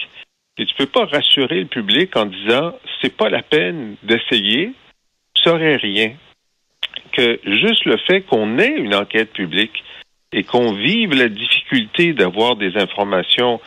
Et 0.58 0.66
tu 0.66 0.76
peux 0.76 0.86
pas 0.86 1.06
rassurer 1.06 1.62
le 1.62 1.68
public 1.68 2.16
en 2.16 2.26
disant 2.26 2.74
c'est 3.02 3.16
pas 3.16 3.30
la 3.30 3.42
peine 3.42 3.96
d'essayer, 4.04 4.74
ça 5.44 5.54
aurait 5.54 5.78
rien. 5.78 6.14
Que 7.12 7.40
juste 7.46 7.86
le 7.86 7.98
fait 7.98 8.22
qu'on 8.22 8.60
ait 8.60 8.76
une 8.78 8.96
enquête 8.96 9.34
publique 9.34 9.84
et 10.32 10.44
qu'on 10.44 10.74
vive 10.74 11.14
la 11.14 11.30
difficulté 11.30 12.14
d'avoir 12.14 12.56
des 12.56 12.78
informations 12.78 13.60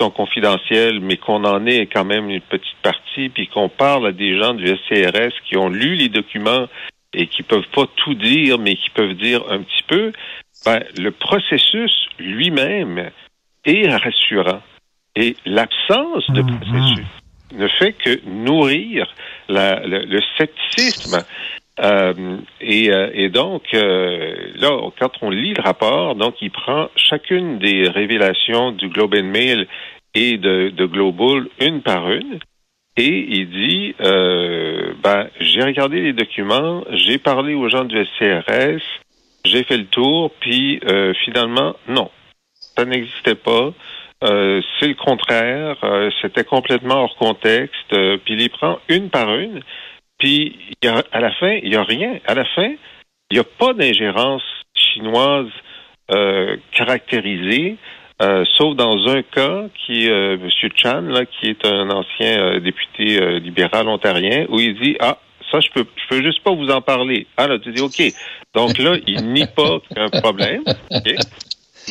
sont 0.00 0.10
confidentielles, 0.10 1.00
mais 1.00 1.16
qu'on 1.16 1.44
en 1.44 1.66
ait 1.66 1.86
quand 1.86 2.04
même 2.04 2.30
une 2.30 2.40
petite 2.40 2.76
partie, 2.82 3.28
puis 3.28 3.46
qu'on 3.48 3.68
parle 3.68 4.06
à 4.06 4.12
des 4.12 4.38
gens 4.38 4.54
du 4.54 4.66
SCRS 4.66 5.32
qui 5.48 5.56
ont 5.56 5.68
lu 5.68 5.94
les 5.94 6.08
documents 6.08 6.66
et 7.12 7.26
qui 7.26 7.42
peuvent 7.42 7.68
pas 7.74 7.86
tout 7.96 8.14
dire, 8.14 8.58
mais 8.58 8.76
qui 8.76 8.90
peuvent 8.90 9.14
dire 9.14 9.42
un 9.50 9.58
petit 9.62 9.82
peu, 9.88 10.12
ben, 10.64 10.82
le 10.98 11.10
processus 11.10 11.92
lui-même 12.18 13.10
est 13.64 13.94
rassurant. 13.94 14.62
Et 15.16 15.36
l'absence 15.44 16.24
de 16.30 16.42
mm-hmm. 16.42 16.58
processus 16.58 17.06
ne 17.52 17.68
fait 17.68 17.92
que 17.92 18.20
nourrir 18.26 19.06
le, 19.48 20.20
scepticisme 20.36 21.24
euh, 21.82 22.12
euh, 22.62 23.10
et, 23.14 23.28
donc, 23.30 23.62
euh, 23.74 24.34
là, 24.56 24.90
quand 24.98 25.10
on 25.22 25.30
lit 25.30 25.54
le 25.54 25.62
rapport, 25.62 26.14
donc 26.14 26.34
il 26.42 26.50
prend 26.50 26.90
chacune 26.96 27.58
des 27.58 27.88
révélations 27.88 28.72
du 28.72 28.88
Globe 28.88 29.14
and 29.14 29.24
Mail 29.24 29.66
et 30.14 30.36
de, 30.36 30.86
Global 30.86 31.46
une 31.60 31.82
par 31.82 32.10
une, 32.10 32.38
et 32.96 33.26
il 33.28 33.48
dit, 33.48 33.94
ben, 34.00 35.28
j'ai 35.38 35.62
regardé 35.62 36.00
les 36.00 36.12
documents, 36.12 36.84
j'ai 36.90 37.18
parlé 37.18 37.54
aux 37.54 37.68
gens 37.68 37.84
du 37.84 37.96
SCRS, 38.04 38.82
j'ai 39.44 39.62
fait 39.62 39.78
le 39.78 39.86
tour, 39.86 40.32
puis 40.40 40.80
finalement, 41.24 41.76
non, 41.88 42.10
ça 42.76 42.84
n'existait 42.84 43.36
pas. 43.36 43.72
c'est 44.20 44.88
le 44.88 44.94
contraire, 44.94 45.76
c'était 46.20 46.44
complètement 46.44 47.04
hors 47.04 47.16
contexte. 47.16 47.88
puis 47.88 48.34
il 48.34 48.38
les 48.38 48.48
prend 48.48 48.80
une 48.88 49.08
par 49.08 49.34
une, 49.36 49.60
puis, 50.20 50.56
à 51.12 51.20
la 51.20 51.32
fin, 51.32 51.58
il 51.62 51.70
n'y 51.70 51.76
a 51.76 51.82
rien. 51.82 52.18
À 52.26 52.34
la 52.34 52.44
fin, 52.44 52.72
il 53.30 53.34
n'y 53.34 53.38
a 53.38 53.44
pas 53.44 53.72
d'ingérence 53.72 54.42
chinoise 54.74 55.50
euh, 56.12 56.56
caractérisée, 56.72 57.76
euh, 58.22 58.44
sauf 58.56 58.76
dans 58.76 59.08
un 59.08 59.22
cas 59.22 59.64
qui 59.74 60.06
est 60.06 60.10
euh, 60.10 60.34
M. 60.34 60.70
Chan, 60.76 61.00
là, 61.02 61.24
qui 61.24 61.48
est 61.48 61.64
un 61.64 61.90
ancien 61.90 62.38
euh, 62.38 62.60
député 62.60 63.40
libéral 63.40 63.88
ontarien, 63.88 64.46
où 64.48 64.60
il 64.60 64.78
dit 64.78 64.96
Ah, 65.00 65.18
ça, 65.50 65.60
je 65.60 65.70
peux 65.70 65.86
je 65.96 66.08
peux 66.08 66.22
juste 66.22 66.42
pas 66.44 66.52
vous 66.52 66.70
en 66.70 66.82
parler. 66.82 67.26
Ah 67.36 67.48
là, 67.48 67.58
tu 67.58 67.72
dis 67.72 67.80
OK. 67.80 68.02
Donc 68.54 68.78
là, 68.78 68.96
il 69.06 69.32
nie 69.32 69.46
pas 69.46 69.78
un 69.96 70.08
problème. 70.20 70.62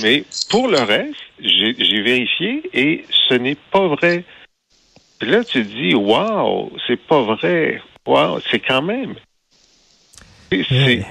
Mais 0.01 0.23
pour 0.49 0.67
le 0.67 0.79
reste, 0.79 1.15
j'ai 1.39 2.01
vérifié 2.01 2.61
et 2.73 3.05
ce 3.27 3.33
n'est 3.33 3.57
pas 3.71 3.87
vrai. 3.87 4.23
là, 5.21 5.43
tu 5.43 5.63
dis, 5.63 5.95
wow, 5.95 6.71
c'est 6.87 6.99
pas 6.99 7.21
vrai. 7.21 7.81
Wow, 8.05 8.39
c'est 8.49 8.59
quand 8.59 8.81
même. 8.81 9.15
C'est, 10.51 11.05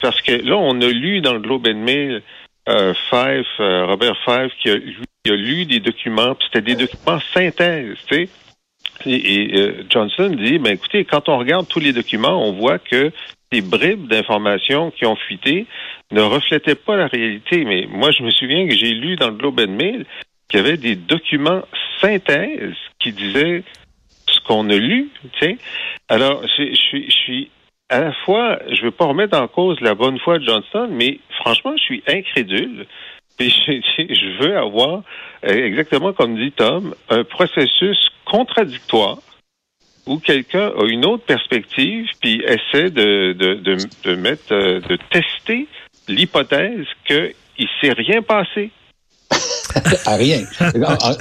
Parce 0.00 0.20
que 0.20 0.32
là, 0.32 0.56
on 0.56 0.80
a 0.80 0.88
lu 0.88 1.20
dans 1.20 1.32
le 1.32 1.40
Globe 1.40 1.66
and 1.66 1.78
Mail 1.78 2.22
euh, 2.68 2.94
Five, 3.10 3.46
euh, 3.60 3.86
Robert 3.86 4.16
Five, 4.24 4.50
qui 4.60 4.70
a, 4.70 5.36
lu 5.36 5.64
des 5.64 5.80
documents, 5.80 6.34
puis 6.34 6.46
c'était 6.52 6.74
des 6.74 6.86
documents 6.86 7.20
synthèse, 7.32 7.96
tu 8.08 8.14
sais. 8.14 8.28
Et, 9.06 9.50
euh, 9.54 9.84
Johnson 9.88 10.30
dit, 10.30 10.58
ben 10.58 10.74
écoutez, 10.74 11.04
quand 11.04 11.28
on 11.28 11.38
regarde 11.38 11.66
tous 11.68 11.80
les 11.80 11.92
documents, 11.92 12.46
on 12.46 12.52
voit 12.52 12.78
que 12.78 13.10
ces 13.52 13.60
bribes 13.60 14.08
d'informations 14.08 14.90
qui 14.90 15.06
ont 15.06 15.16
fuité 15.16 15.66
ne 16.10 16.20
reflétaient 16.20 16.74
pas 16.74 16.96
la 16.96 17.06
réalité. 17.06 17.64
Mais 17.64 17.86
moi, 17.88 18.10
je 18.10 18.22
me 18.22 18.30
souviens 18.30 18.66
que 18.66 18.74
j'ai 18.74 18.92
lu 18.92 19.16
dans 19.16 19.28
le 19.28 19.34
Globe 19.34 19.60
and 19.60 19.72
Mail 19.72 20.06
qu'il 20.48 20.60
y 20.60 20.62
avait 20.62 20.76
des 20.76 20.96
documents 20.96 21.62
synthèse 22.00 22.74
qui 22.98 23.12
disaient 23.12 23.62
ce 24.32 24.40
qu'on 24.40 24.68
a 24.70 24.76
lu. 24.76 25.10
Alors, 26.08 26.42
je, 26.56 26.74
suis, 26.74 27.50
à 27.88 28.00
la 28.00 28.12
fois, 28.24 28.58
je 28.68 28.80
ne 28.80 28.86
veux 28.86 28.90
pas 28.90 29.06
remettre 29.06 29.38
en 29.38 29.48
cause 29.48 29.80
la 29.80 29.94
bonne 29.94 30.18
foi 30.18 30.38
de 30.38 30.44
Johnson, 30.44 30.88
mais 30.90 31.18
franchement, 31.40 31.72
je 31.76 31.82
suis 31.82 32.02
incrédule. 32.06 32.86
Je, 33.38 34.42
veux 34.42 34.56
avoir, 34.56 35.02
euh, 35.44 35.66
exactement 35.66 36.12
comme 36.12 36.36
dit 36.36 36.52
Tom, 36.52 36.94
un 37.08 37.24
processus 37.24 37.98
contradictoire 38.24 39.18
où 40.06 40.18
quelqu'un 40.18 40.70
a 40.78 40.84
une 40.84 41.04
autre 41.04 41.24
perspective 41.24 42.06
puis 42.20 42.40
essaie 42.44 42.90
de, 42.90 43.32
de, 43.32 43.54
de, 43.54 43.76
de 44.04 44.14
mettre, 44.14 44.52
euh, 44.52 44.80
de 44.80 44.96
tester 45.10 45.66
l'hypothèse 46.08 46.86
qu'il 47.04 47.34
ne 47.58 47.66
s'est 47.80 47.92
rien 47.92 48.22
passé. 48.22 48.70
à 50.06 50.16
rien. 50.16 50.42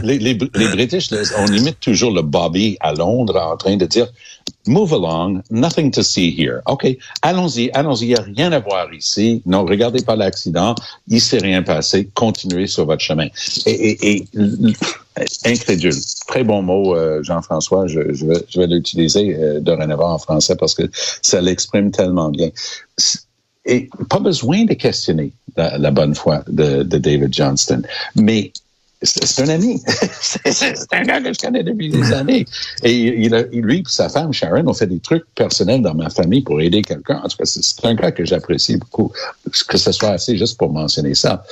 Les, 0.03 0.17
les, 0.19 0.37
les, 0.55 0.67
British, 0.69 1.09
on 1.37 1.47
imite 1.47 1.79
toujours 1.79 2.11
le 2.11 2.21
Bobby 2.21 2.77
à 2.79 2.93
Londres 2.93 3.39
en 3.39 3.57
train 3.57 3.77
de 3.77 3.85
dire 3.85 4.07
Move 4.67 4.93
along, 4.93 5.41
nothing 5.49 5.91
to 5.91 6.03
see 6.03 6.29
here. 6.29 6.61
OK, 6.67 6.85
allons-y, 7.23 7.71
allons-y, 7.73 8.05
il 8.05 8.07
n'y 8.09 8.15
a 8.15 8.21
rien 8.21 8.51
à 8.51 8.59
voir 8.59 8.93
ici. 8.93 9.41
Non, 9.47 9.65
regardez 9.65 10.03
pas 10.03 10.15
l'accident, 10.15 10.75
il 11.07 11.19
s'est 11.19 11.39
rien 11.39 11.63
passé, 11.63 12.09
continuez 12.13 12.67
sur 12.67 12.85
votre 12.85 13.01
chemin. 13.01 13.27
Et, 13.65 14.17
et, 14.17 14.25
incrédule. 15.45 15.95
Très 16.27 16.43
bon 16.43 16.61
mot, 16.61 16.95
euh, 16.95 17.23
Jean-François, 17.23 17.87
je, 17.87 18.13
je, 18.13 18.25
vais, 18.25 18.45
je 18.49 18.59
vais 18.59 18.67
l'utiliser 18.67 19.35
euh, 19.35 19.59
dorénavant 19.59 20.13
en 20.13 20.19
français 20.19 20.55
parce 20.55 20.75
que 20.75 20.83
ça 20.93 21.41
l'exprime 21.41 21.91
tellement 21.91 22.29
bien 22.29 22.49
et 23.65 23.89
pas 24.09 24.19
besoin 24.19 24.65
de 24.65 24.73
questionner 24.73 25.31
la, 25.55 25.91
bonne 25.91 26.15
foi 26.15 26.43
de, 26.47 26.83
David 26.83 27.33
Johnston. 27.33 27.83
Mais 28.15 28.51
c'est 29.03 29.41
un 29.43 29.49
ami. 29.49 29.81
c'est 30.21 30.93
un 30.93 31.03
gars 31.03 31.21
que 31.21 31.33
je 31.33 31.39
connais 31.39 31.63
depuis 31.63 31.89
des 31.89 32.13
années. 32.13 32.45
Et 32.83 33.23
il 33.23 33.33
a, 33.33 33.43
lui 33.43 33.79
et 33.79 33.83
sa 33.87 34.09
femme, 34.09 34.31
Sharon, 34.31 34.67
ont 34.67 34.73
fait 34.73 34.87
des 34.87 34.99
trucs 34.99 35.25
personnels 35.35 35.81
dans 35.81 35.95
ma 35.95 36.09
famille 36.09 36.41
pour 36.41 36.61
aider 36.61 36.81
quelqu'un. 36.81 37.21
En 37.23 37.27
tout 37.27 37.37
cas, 37.37 37.45
c'est 37.45 37.85
un 37.85 37.95
gars 37.95 38.11
que 38.11 38.25
j'apprécie 38.25 38.77
beaucoup. 38.77 39.11
Que 39.67 39.77
ce 39.77 39.91
soit 39.91 40.11
assez 40.11 40.37
juste 40.37 40.57
pour 40.57 40.71
mentionner 40.71 41.15
ça. 41.15 41.43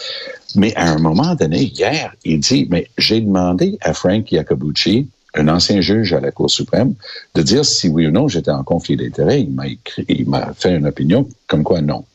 Mais 0.55 0.75
à 0.75 0.91
un 0.91 0.99
moment 0.99 1.35
donné, 1.35 1.63
hier, 1.63 2.13
il 2.23 2.39
dit, 2.39 2.67
mais 2.69 2.87
j'ai 2.97 3.21
demandé 3.21 3.77
à 3.81 3.93
Frank 3.93 4.31
Iacobucci, 4.31 5.07
un 5.36 5.48
ancien 5.48 5.81
juge 5.81 6.13
à 6.13 6.19
la 6.19 6.31
Cour 6.31 6.50
suprême, 6.50 6.95
de 7.36 7.41
dire 7.41 7.65
si 7.65 7.88
oui 7.88 8.07
ou 8.07 8.12
non 8.12 8.27
j'étais 8.27 8.51
en 8.51 8.63
conflit 8.63 8.98
d'intérêts. 8.98 9.41
Il 9.41 9.51
m'a 9.51 9.67
écrit, 9.67 10.05
il 10.09 10.27
m'a 10.27 10.53
fait 10.53 10.75
une 10.75 10.88
opinion 10.88 11.27
comme 11.48 11.63
quoi 11.63 11.81
non. 11.81 12.05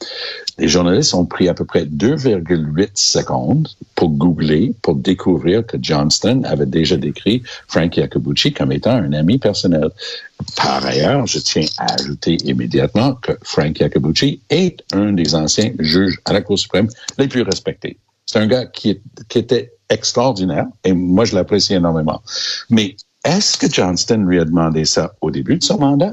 Les 0.58 0.68
journalistes 0.68 1.14
ont 1.14 1.26
pris 1.26 1.48
à 1.48 1.54
peu 1.54 1.64
près 1.64 1.84
2,8 1.84 2.90
secondes 2.94 3.68
pour 3.96 4.10
googler, 4.10 4.72
pour 4.82 4.94
découvrir 4.94 5.66
que 5.66 5.76
Johnston 5.80 6.42
avait 6.44 6.66
déjà 6.66 6.96
décrit 6.96 7.42
Frank 7.66 7.96
Iacobucci 7.96 8.52
comme 8.52 8.72
étant 8.72 8.92
un 8.92 9.12
ami 9.12 9.38
personnel. 9.38 9.90
Par 10.56 10.84
ailleurs, 10.84 11.26
je 11.26 11.38
tiens 11.40 11.66
à 11.78 11.94
ajouter 11.94 12.36
immédiatement 12.44 13.14
que 13.14 13.32
Frank 13.42 13.78
Iacobucci 13.78 14.40
est 14.50 14.84
un 14.92 15.12
des 15.12 15.34
anciens 15.34 15.72
juges 15.78 16.20
à 16.24 16.32
la 16.32 16.40
Cour 16.40 16.58
suprême 16.58 16.88
les 17.18 17.28
plus 17.28 17.42
respectés. 17.42 17.96
C'est 18.26 18.38
un 18.38 18.46
gars 18.46 18.66
qui, 18.66 19.00
qui 19.28 19.38
était 19.38 19.73
extraordinaire 19.90 20.66
et 20.84 20.92
moi, 20.92 21.24
je 21.24 21.34
l'apprécie 21.34 21.74
énormément. 21.74 22.22
Mais 22.70 22.96
est-ce 23.24 23.56
que 23.56 23.70
Johnston 23.70 24.24
lui 24.26 24.38
a 24.40 24.44
demandé 24.44 24.84
ça 24.84 25.14
au 25.20 25.30
début 25.30 25.58
de 25.58 25.64
son 25.64 25.78
mandat? 25.78 26.12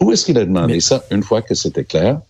Ou 0.00 0.12
est-ce 0.12 0.26
qu'il 0.26 0.38
a 0.38 0.44
demandé 0.44 0.80
ça 0.80 1.04
une 1.10 1.22
fois 1.22 1.42
que 1.42 1.54
c'était 1.54 1.84
clair 1.84 2.20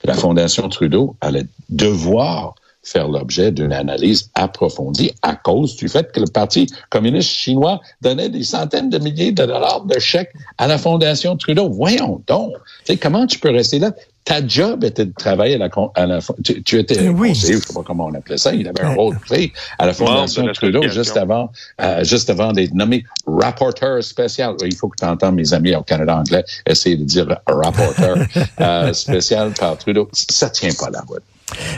que 0.00 0.06
la 0.06 0.14
Fondation 0.14 0.68
Trudeau 0.68 1.16
allait 1.20 1.46
devoir 1.68 2.54
faire 2.82 3.08
l'objet 3.08 3.52
d'une 3.52 3.72
analyse 3.72 4.30
approfondie 4.34 5.12
à 5.22 5.36
cause 5.36 5.76
du 5.76 5.88
fait 5.88 6.10
que 6.12 6.20
le 6.20 6.26
Parti 6.26 6.66
communiste 6.88 7.28
chinois 7.28 7.80
donnait 8.00 8.30
des 8.30 8.42
centaines 8.42 8.88
de 8.88 8.98
milliers 8.98 9.32
de 9.32 9.44
dollars 9.44 9.84
de 9.84 9.98
chèques 9.98 10.32
à 10.56 10.66
la 10.66 10.78
Fondation 10.78 11.36
Trudeau? 11.36 11.68
Voyons 11.68 12.22
donc. 12.26 12.54
Tu 12.54 12.92
sais, 12.92 12.96
comment 12.96 13.26
tu 13.26 13.38
peux 13.38 13.50
rester 13.50 13.78
là? 13.78 13.92
Ta 14.24 14.46
job 14.46 14.84
était 14.84 15.06
de 15.06 15.12
travailler 15.12 15.54
à 15.54 15.58
la, 15.58 15.70
à 15.94 16.06
la 16.06 16.18
tu, 16.44 16.62
tu 16.62 16.78
étais 16.78 17.08
oui. 17.08 17.30
conseiller, 17.30 17.54
je 17.54 17.66
sais 17.66 17.74
pas 17.74 17.82
comment 17.82 18.06
on 18.06 18.14
appelait 18.14 18.36
ça, 18.36 18.52
il 18.52 18.68
avait 18.68 18.82
un 18.82 18.94
rôle 18.94 19.18
clé 19.18 19.52
à 19.78 19.86
la 19.86 19.94
Fondation 19.94 20.46
Trudeau 20.52 20.86
juste 20.88 21.16
avant, 21.16 21.50
euh, 21.80 22.04
juste 22.04 22.28
avant 22.28 22.52
d'être 22.52 22.74
nommé 22.74 23.04
rapporteur 23.26 24.02
spécial. 24.04 24.54
Il 24.64 24.76
faut 24.76 24.88
que 24.88 24.96
tu 24.98 25.04
entends 25.04 25.32
mes 25.32 25.52
amis 25.54 25.74
au 25.74 25.82
Canada 25.82 26.16
anglais 26.16 26.44
essayer 26.66 26.96
de 26.96 27.04
dire 27.04 27.40
rapporteur 27.46 28.18
euh, 28.60 28.92
spécial 28.92 29.52
par 29.52 29.78
Trudeau. 29.78 30.08
Ça 30.12 30.50
tient 30.50 30.74
pas 30.78 30.90
la 30.90 31.00
route. 31.00 31.22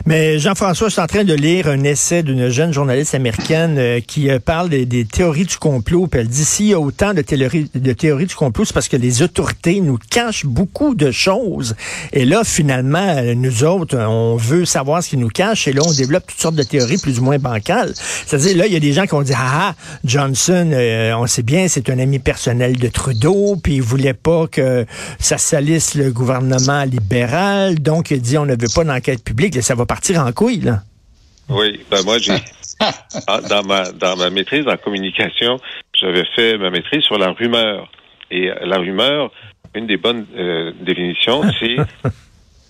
Mais 0.07 0.38
Jean-François, 0.38 0.88
je 0.88 0.93
suis 0.93 1.00
en 1.00 1.07
train 1.07 1.25
de 1.25 1.35
lire 1.35 1.69
un 1.69 1.85
essai 1.85 2.23
d'une 2.23 2.49
jeune 2.49 2.73
journaliste 2.73 3.14
américaine 3.14 3.76
euh, 3.79 4.00
qui 4.00 4.31
euh, 4.31 4.38
parle 4.38 4.69
des, 4.69 4.87
des, 4.87 5.05
théories 5.05 5.45
du 5.45 5.57
complot. 5.57 6.07
Puis 6.07 6.21
elle 6.21 6.29
dit 6.29 6.45
s'il 6.45 6.67
y 6.67 6.75
a 6.75 6.81
autant 6.81 7.14
de 7.14 7.23
théories, 7.23 7.71
de 7.75 7.93
théories 7.93 8.26
du 8.26 8.35
complot, 8.35 8.64
c'est 8.64 8.75
parce 8.75 8.88
que 8.88 8.97
les 8.97 9.23
autorités 9.23 9.81
nous 9.81 9.99
cachent 10.11 10.47
beaucoup 10.47 10.95
de 10.95 11.11
choses. 11.11 11.75
Et 12.12 12.25
là, 12.25 12.43
finalement, 12.45 12.99
euh, 12.99 13.35
nous 13.35 13.64
autres, 13.64 13.97
on 13.97 14.37
veut 14.37 14.64
savoir 14.64 15.02
ce 15.02 15.11
qu'ils 15.11 15.21
nous 15.21 15.29
cachent. 15.29 15.69
Et 15.69 15.73
là, 15.73 15.83
on 15.87 15.93
développe 15.93 16.26
toutes 16.26 16.41
sortes 16.41 16.57
de 16.57 16.62
théories 16.62 16.99
plus 16.99 17.21
ou 17.21 17.25
moins 17.25 17.38
bancales. 17.38 17.93
C'est-à-dire, 18.26 18.57
là, 18.57 18.67
il 18.67 18.73
y 18.73 18.76
a 18.76 18.81
des 18.81 18.93
gens 18.93 19.07
qui 19.07 19.14
ont 19.14 19.23
dit 19.23 19.35
ah, 19.37 19.75
Johnson, 20.05 20.71
euh, 20.73 21.14
on 21.17 21.26
sait 21.26 21.43
bien, 21.43 21.69
c'est 21.69 21.91
un 21.91 21.99
ami 21.99 22.19
personnel 22.19 22.76
de 22.76 22.88
Trudeau, 22.88 23.57
puis 23.62 23.76
il 23.76 23.83
voulait 23.83 24.14
pas 24.14 24.47
que 24.47 24.87
ça 25.19 25.38
salisse 25.38 25.95
le 25.95 26.11
gouvernement 26.11 26.85
libéral. 26.85 27.79
Donc, 27.79 28.11
il 28.11 28.21
dit 28.21 28.38
on 28.38 28.47
ne 28.47 28.52
veut 28.52 28.69
pas 28.75 28.85
d'enquête 28.85 29.23
publique 29.23 29.55
ça 29.62 29.75
va 29.75 29.87
partir 29.87 30.21
en 30.21 30.33
couille, 30.33 30.61
là. 30.61 30.81
Oui, 31.49 31.81
ben 31.90 32.02
moi, 32.04 32.19
j'ai 32.19 32.37
dans 33.49 33.62
ma 33.64 33.90
dans 33.92 34.16
ma 34.16 34.31
maîtrise 34.31 34.66
en 34.66 34.76
communication, 34.76 35.59
j'avais 35.95 36.25
fait 36.37 36.59
ma 36.59 36.71
maîtrise 36.71 37.02
sur 37.02 37.19
la 37.19 37.33
rumeur. 37.33 37.90
Et 38.31 38.50
la 38.62 38.78
rumeur, 38.78 39.31
une 39.75 39.87
des 39.87 39.99
bonnes 39.99 40.26
euh, 40.37 40.73
définitions, 40.81 41.42
c'est 41.61 41.76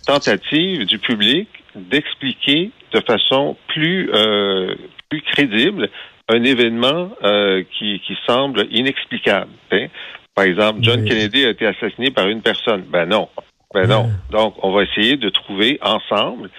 tentative 0.07 0.87
du 0.87 0.99
public 0.99 1.49
d'expliquer 1.75 2.71
de 2.93 3.01
façon 3.01 3.57
plus 3.69 4.11
euh, 4.13 4.75
plus 5.09 5.23
crédible 5.23 5.89
un 6.29 6.43
événement 6.45 7.11
euh, 7.23 7.63
qui, 7.79 8.01
qui 8.01 8.17
semble 8.27 8.67
inexplicable. 8.71 9.51
Hein? 9.71 9.87
Par 10.35 10.45
exemple, 10.45 10.79
John 10.83 11.01
oui. 11.01 11.09
Kennedy 11.09 11.45
a 11.45 11.51
été 11.51 11.67
assassiné 11.67 12.11
par 12.11 12.29
une 12.29 12.41
personne. 12.41 12.83
Ben 12.89 13.07
non. 13.07 13.29
Ben 13.75 13.87
non. 13.87 14.11
Donc, 14.31 14.55
on 14.63 14.73
va 14.73 14.83
essayer 14.83 15.17
de 15.17 15.29
trouver 15.29 15.79
ensemble 15.83 16.51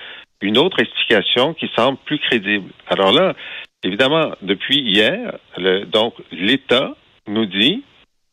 une 0.43 0.57
autre 0.57 0.79
explication 0.79 1.53
qui 1.53 1.69
semble 1.75 1.97
plus 2.05 2.19
crédible. 2.19 2.69
Alors 2.87 3.11
là, 3.11 3.33
évidemment, 3.83 4.33
depuis 4.41 4.79
hier, 4.79 5.37
le, 5.57 5.85
donc 5.85 6.13
l'État 6.31 6.95
nous 7.27 7.45
dit 7.45 7.83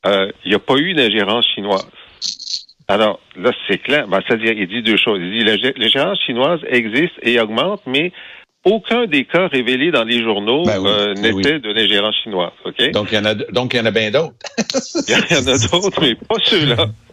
euh, 0.06 0.30
il 0.44 0.50
n'y 0.50 0.54
a 0.54 0.58
pas 0.58 0.76
eu 0.76 0.92
d'ingérence 0.94 1.46
chinoise. 1.54 1.86
Alors 2.88 3.20
là, 3.36 3.52
c'est 3.68 3.78
clair. 3.78 4.08
Ben, 4.08 4.20
C'est-à-dire, 4.26 4.52
il 4.52 4.66
dit 4.66 4.82
deux 4.82 4.96
choses. 4.96 5.20
Il 5.22 5.38
dit 5.38 5.72
l'ingérence 5.76 6.18
chinoise 6.26 6.60
existe 6.68 7.14
et 7.22 7.38
augmente, 7.38 7.82
mais 7.86 8.12
aucun 8.64 9.06
des 9.06 9.24
cas 9.24 9.46
révélés 9.46 9.92
dans 9.92 10.04
les 10.04 10.22
journaux 10.22 10.64
ben 10.64 10.80
oui, 10.80 10.90
euh, 10.90 11.14
n'était 11.14 11.54
oui. 11.54 11.60
de 11.60 11.72
l'ingérence 11.72 12.16
chinoise. 12.22 12.50
Donc 12.92 13.08
il 13.12 13.14
y 13.14 13.18
en 13.18 13.24
a, 13.24 13.34
donc 13.34 13.72
il 13.72 13.76
y 13.76 13.80
en 13.80 13.86
a 13.86 13.90
bien 13.92 14.10
d'autres. 14.10 14.34
il 15.08 15.14
y 15.14 15.38
en 15.38 15.46
a 15.46 15.58
d'autres, 15.58 16.00
mais 16.00 16.14
pas 16.16 16.36
ceux-là. 16.42 16.86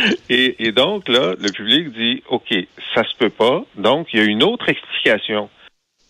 Et, 0.28 0.66
et, 0.66 0.72
donc, 0.72 1.08
là, 1.08 1.34
le 1.38 1.50
public 1.50 1.92
dit, 1.92 2.22
OK, 2.28 2.54
ça 2.94 3.04
se 3.04 3.16
peut 3.18 3.30
pas. 3.30 3.64
Donc, 3.76 4.08
il 4.12 4.20
y 4.20 4.22
a 4.22 4.26
une 4.26 4.42
autre 4.42 4.68
explication. 4.68 5.48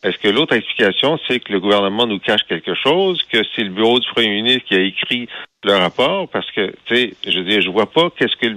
Est-ce 0.03 0.19
que 0.19 0.29
l'autre 0.29 0.55
explication, 0.55 1.19
c'est 1.27 1.41
que 1.41 1.53
le 1.53 1.61
gouvernement 1.61 2.07
nous 2.07 2.19
cache 2.19 2.43
quelque 2.49 2.75
chose, 2.75 3.21
que 3.33 3.39
c'est 3.55 3.65
le 3.65 3.71
bureau 3.71 3.99
du 3.99 4.07
premier 4.09 4.43
ministre 4.43 4.69
qui 4.69 4.75
a 4.75 4.81
écrit 4.81 5.29
le 5.65 5.73
rapport? 5.73 6.29
Parce 6.29 6.51
que, 6.53 6.73
tu 6.85 6.95
sais, 6.95 7.15
je 7.27 7.39
veux 7.39 7.45
dire, 7.45 7.61
je 7.61 7.71
vois 7.71 7.91
pas 7.91 8.11
qu'est-ce 8.17 8.37
que, 8.37 8.55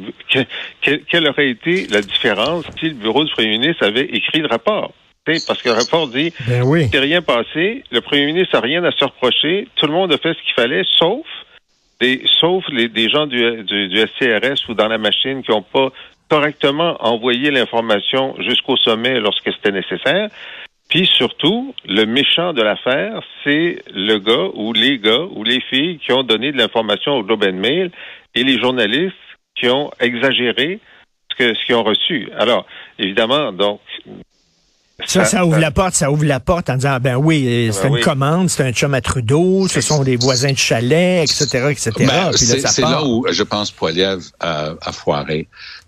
que, 0.82 0.96
quelle 1.10 1.28
aurait 1.28 1.50
été 1.50 1.88
la 1.88 2.02
différence 2.02 2.66
si 2.80 2.90
le 2.90 2.96
bureau 2.96 3.24
du 3.24 3.32
premier 3.32 3.58
ministre 3.58 3.86
avait 3.86 4.06
écrit 4.06 4.40
le 4.40 4.48
rapport? 4.48 4.94
Parce 5.26 5.62
que 5.62 5.70
le 5.70 5.76
rapport 5.76 6.08
dit, 6.08 6.34
ben 6.48 6.64
oui. 6.64 6.90
rien 6.94 7.22
passé, 7.22 7.84
le 7.92 8.02
premier 8.02 8.26
ministre 8.26 8.56
n'a 8.56 8.62
rien 8.62 8.84
à 8.84 8.92
se 8.92 9.04
reprocher, 9.04 9.68
tout 9.76 9.86
le 9.86 9.94
monde 9.94 10.12
a 10.12 10.18
fait 10.18 10.34
ce 10.34 10.42
qu'il 10.44 10.54
fallait, 10.56 10.84
sauf 10.98 11.26
sauf 12.40 12.64
les, 12.70 13.10
gens 13.10 13.28
du, 13.28 13.64
du, 13.64 13.90
du, 13.90 13.98
SCRS 13.98 14.70
ou 14.70 14.74
dans 14.74 14.88
la 14.88 14.98
machine 14.98 15.44
qui 15.44 15.52
n'ont 15.52 15.62
pas 15.62 15.90
correctement 16.30 16.96
envoyé 17.00 17.52
l'information 17.52 18.36
jusqu'au 18.42 18.78
sommet 18.78 19.20
lorsque 19.20 19.52
c'était 19.52 19.72
nécessaire. 19.72 20.30
Puis 20.90 21.06
surtout, 21.06 21.76
le 21.86 22.06
méchant 22.06 22.54
de 22.54 22.62
l'affaire, 22.64 23.22
c'est 23.44 23.82
le 23.94 24.18
gars 24.18 24.50
ou 24.56 24.74
les 24.74 24.98
gars 24.98 25.26
ou 25.32 25.44
les 25.44 25.62
filles 25.62 26.00
qui 26.00 26.12
ont 26.14 26.24
donné 26.24 26.52
de 26.52 26.58
l'information 26.58 27.14
au 27.14 27.24
Globe 27.24 27.44
and 27.44 27.54
Mail 27.54 27.92
et 28.34 28.44
les 28.44 28.60
journalistes 28.60 29.16
qui 29.56 29.70
ont 29.70 29.92
exagéré 30.00 30.80
ce 31.38 31.66
qu'ils 31.66 31.76
ont 31.76 31.84
reçu. 31.84 32.30
Alors, 32.38 32.66
évidemment, 32.98 33.52
donc 33.52 33.82
ça, 35.06 35.26
ça 35.26 35.46
ouvre 35.46 35.60
la 35.60 35.72
porte, 35.72 35.96
ça 35.96 36.12
ouvre 36.12 36.26
la 36.26 36.40
porte 36.40 36.70
en 36.70 36.76
disant, 36.76 36.98
ben 37.02 37.16
oui, 37.16 37.70
c'est 37.72 37.84
ben 37.84 37.88
une 37.90 37.94
oui. 37.96 38.02
commande, 38.02 38.50
c'est 38.50 38.64
un 38.64 38.72
chum 38.72 38.94
à 38.94 39.02
Trudeau, 39.02 39.68
ce 39.68 39.82
sont 39.82 40.04
des 40.04 40.16
voisins 40.16 40.52
de 40.52 40.58
chalet, 40.58 41.24
etc., 41.24 41.68
etc. 41.70 41.92
Ben, 42.00 42.32
c'est 42.34 42.82
là, 42.82 42.90
là 42.92 43.06
où 43.06 43.26
je 43.30 43.44
pense 43.44 43.72
Poiliev 43.72 44.24
a, 44.40 44.74
a 44.82 44.92
foiré, 44.92 45.48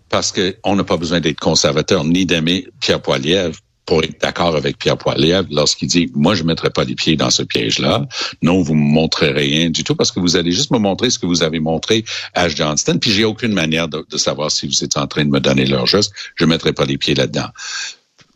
parce 0.10 0.32
que 0.32 0.56
on 0.64 0.76
n'a 0.76 0.84
pas 0.84 0.98
besoin 0.98 1.20
d'être 1.20 1.40
conservateur 1.40 2.04
ni 2.04 2.26
d'aimer 2.26 2.68
Pierre 2.80 3.02
Poiliev 3.02 3.58
pour 3.86 4.04
être 4.04 4.22
d'accord 4.22 4.56
avec 4.56 4.78
Pierre 4.78 4.98
Poilievre 4.98 5.48
lorsqu'il 5.52 5.88
dit 5.88 6.12
moi 6.14 6.36
je 6.36 6.44
mettrai 6.44 6.70
pas 6.70 6.84
les 6.84 6.96
pieds 6.96 7.16
dans 7.16 7.30
ce 7.30 7.44
piège-là. 7.44 8.08
Non, 8.42 8.62
vous 8.62 8.76
me 8.76 8.94
montrez 8.94 9.32
rien 9.32 9.70
du 9.70 9.84
tout 9.84 9.96
parce 9.96 10.12
que 10.12 10.20
vous 10.20 10.36
allez 10.36 10.52
juste 10.52 10.72
me 10.72 10.78
montrer 10.78 11.10
ce 11.10 11.20
que 11.20 11.26
vous 11.26 11.44
avez 11.44 11.60
montré 11.60 12.06
à 12.34 12.48
Johnston. 12.48 13.00
Puis 13.00 13.12
j'ai 13.12 13.26
aucune 13.26 13.54
manière 13.54 13.88
de, 13.88 14.06
de, 14.10 14.18
savoir 14.18 14.52
si 14.52 14.68
vous 14.68 14.84
êtes 14.84 14.98
en 14.98 15.08
train 15.08 15.26
de 15.26 15.30
me 15.30 15.40
donner 15.40 15.66
l'heure 15.66 15.88
juste. 15.88 16.14
Je 16.36 16.46
mettrai 16.46 16.74
pas 16.74 16.86
les 16.86 16.98
pieds 16.98 17.16
là-dedans. 17.16 17.50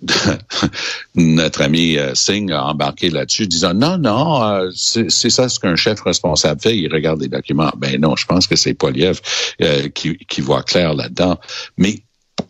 notre 1.16 1.62
ami 1.62 1.98
euh, 1.98 2.14
Singh 2.16 2.52
a 2.52 2.66
embarqué 2.66 3.10
là-dessus, 3.10 3.48
disant 3.48 3.74
non, 3.74 3.98
non, 3.98 4.44
euh, 4.44 4.70
c'est 4.74 5.30
ça 5.30 5.50
ce 5.50 5.60
qu'un 5.60 5.76
chef 5.76 6.02
responsable 6.02 6.62
fait, 6.62 6.78
il 6.78 6.92
regarde 6.92 7.22
les 7.22 7.28
documents. 7.28 7.72
Ben 7.78 8.00
non, 8.00 8.16
je 8.16 8.26
pense 8.26 8.48
que 8.48 8.56
c'est 8.56 8.74
Poliev 8.74 9.20
euh, 9.62 9.90
qui, 9.90 10.18
qui 10.18 10.42
voit 10.42 10.64
clair 10.64 10.94
là-dedans. 10.94 11.40
Mais 11.78 12.02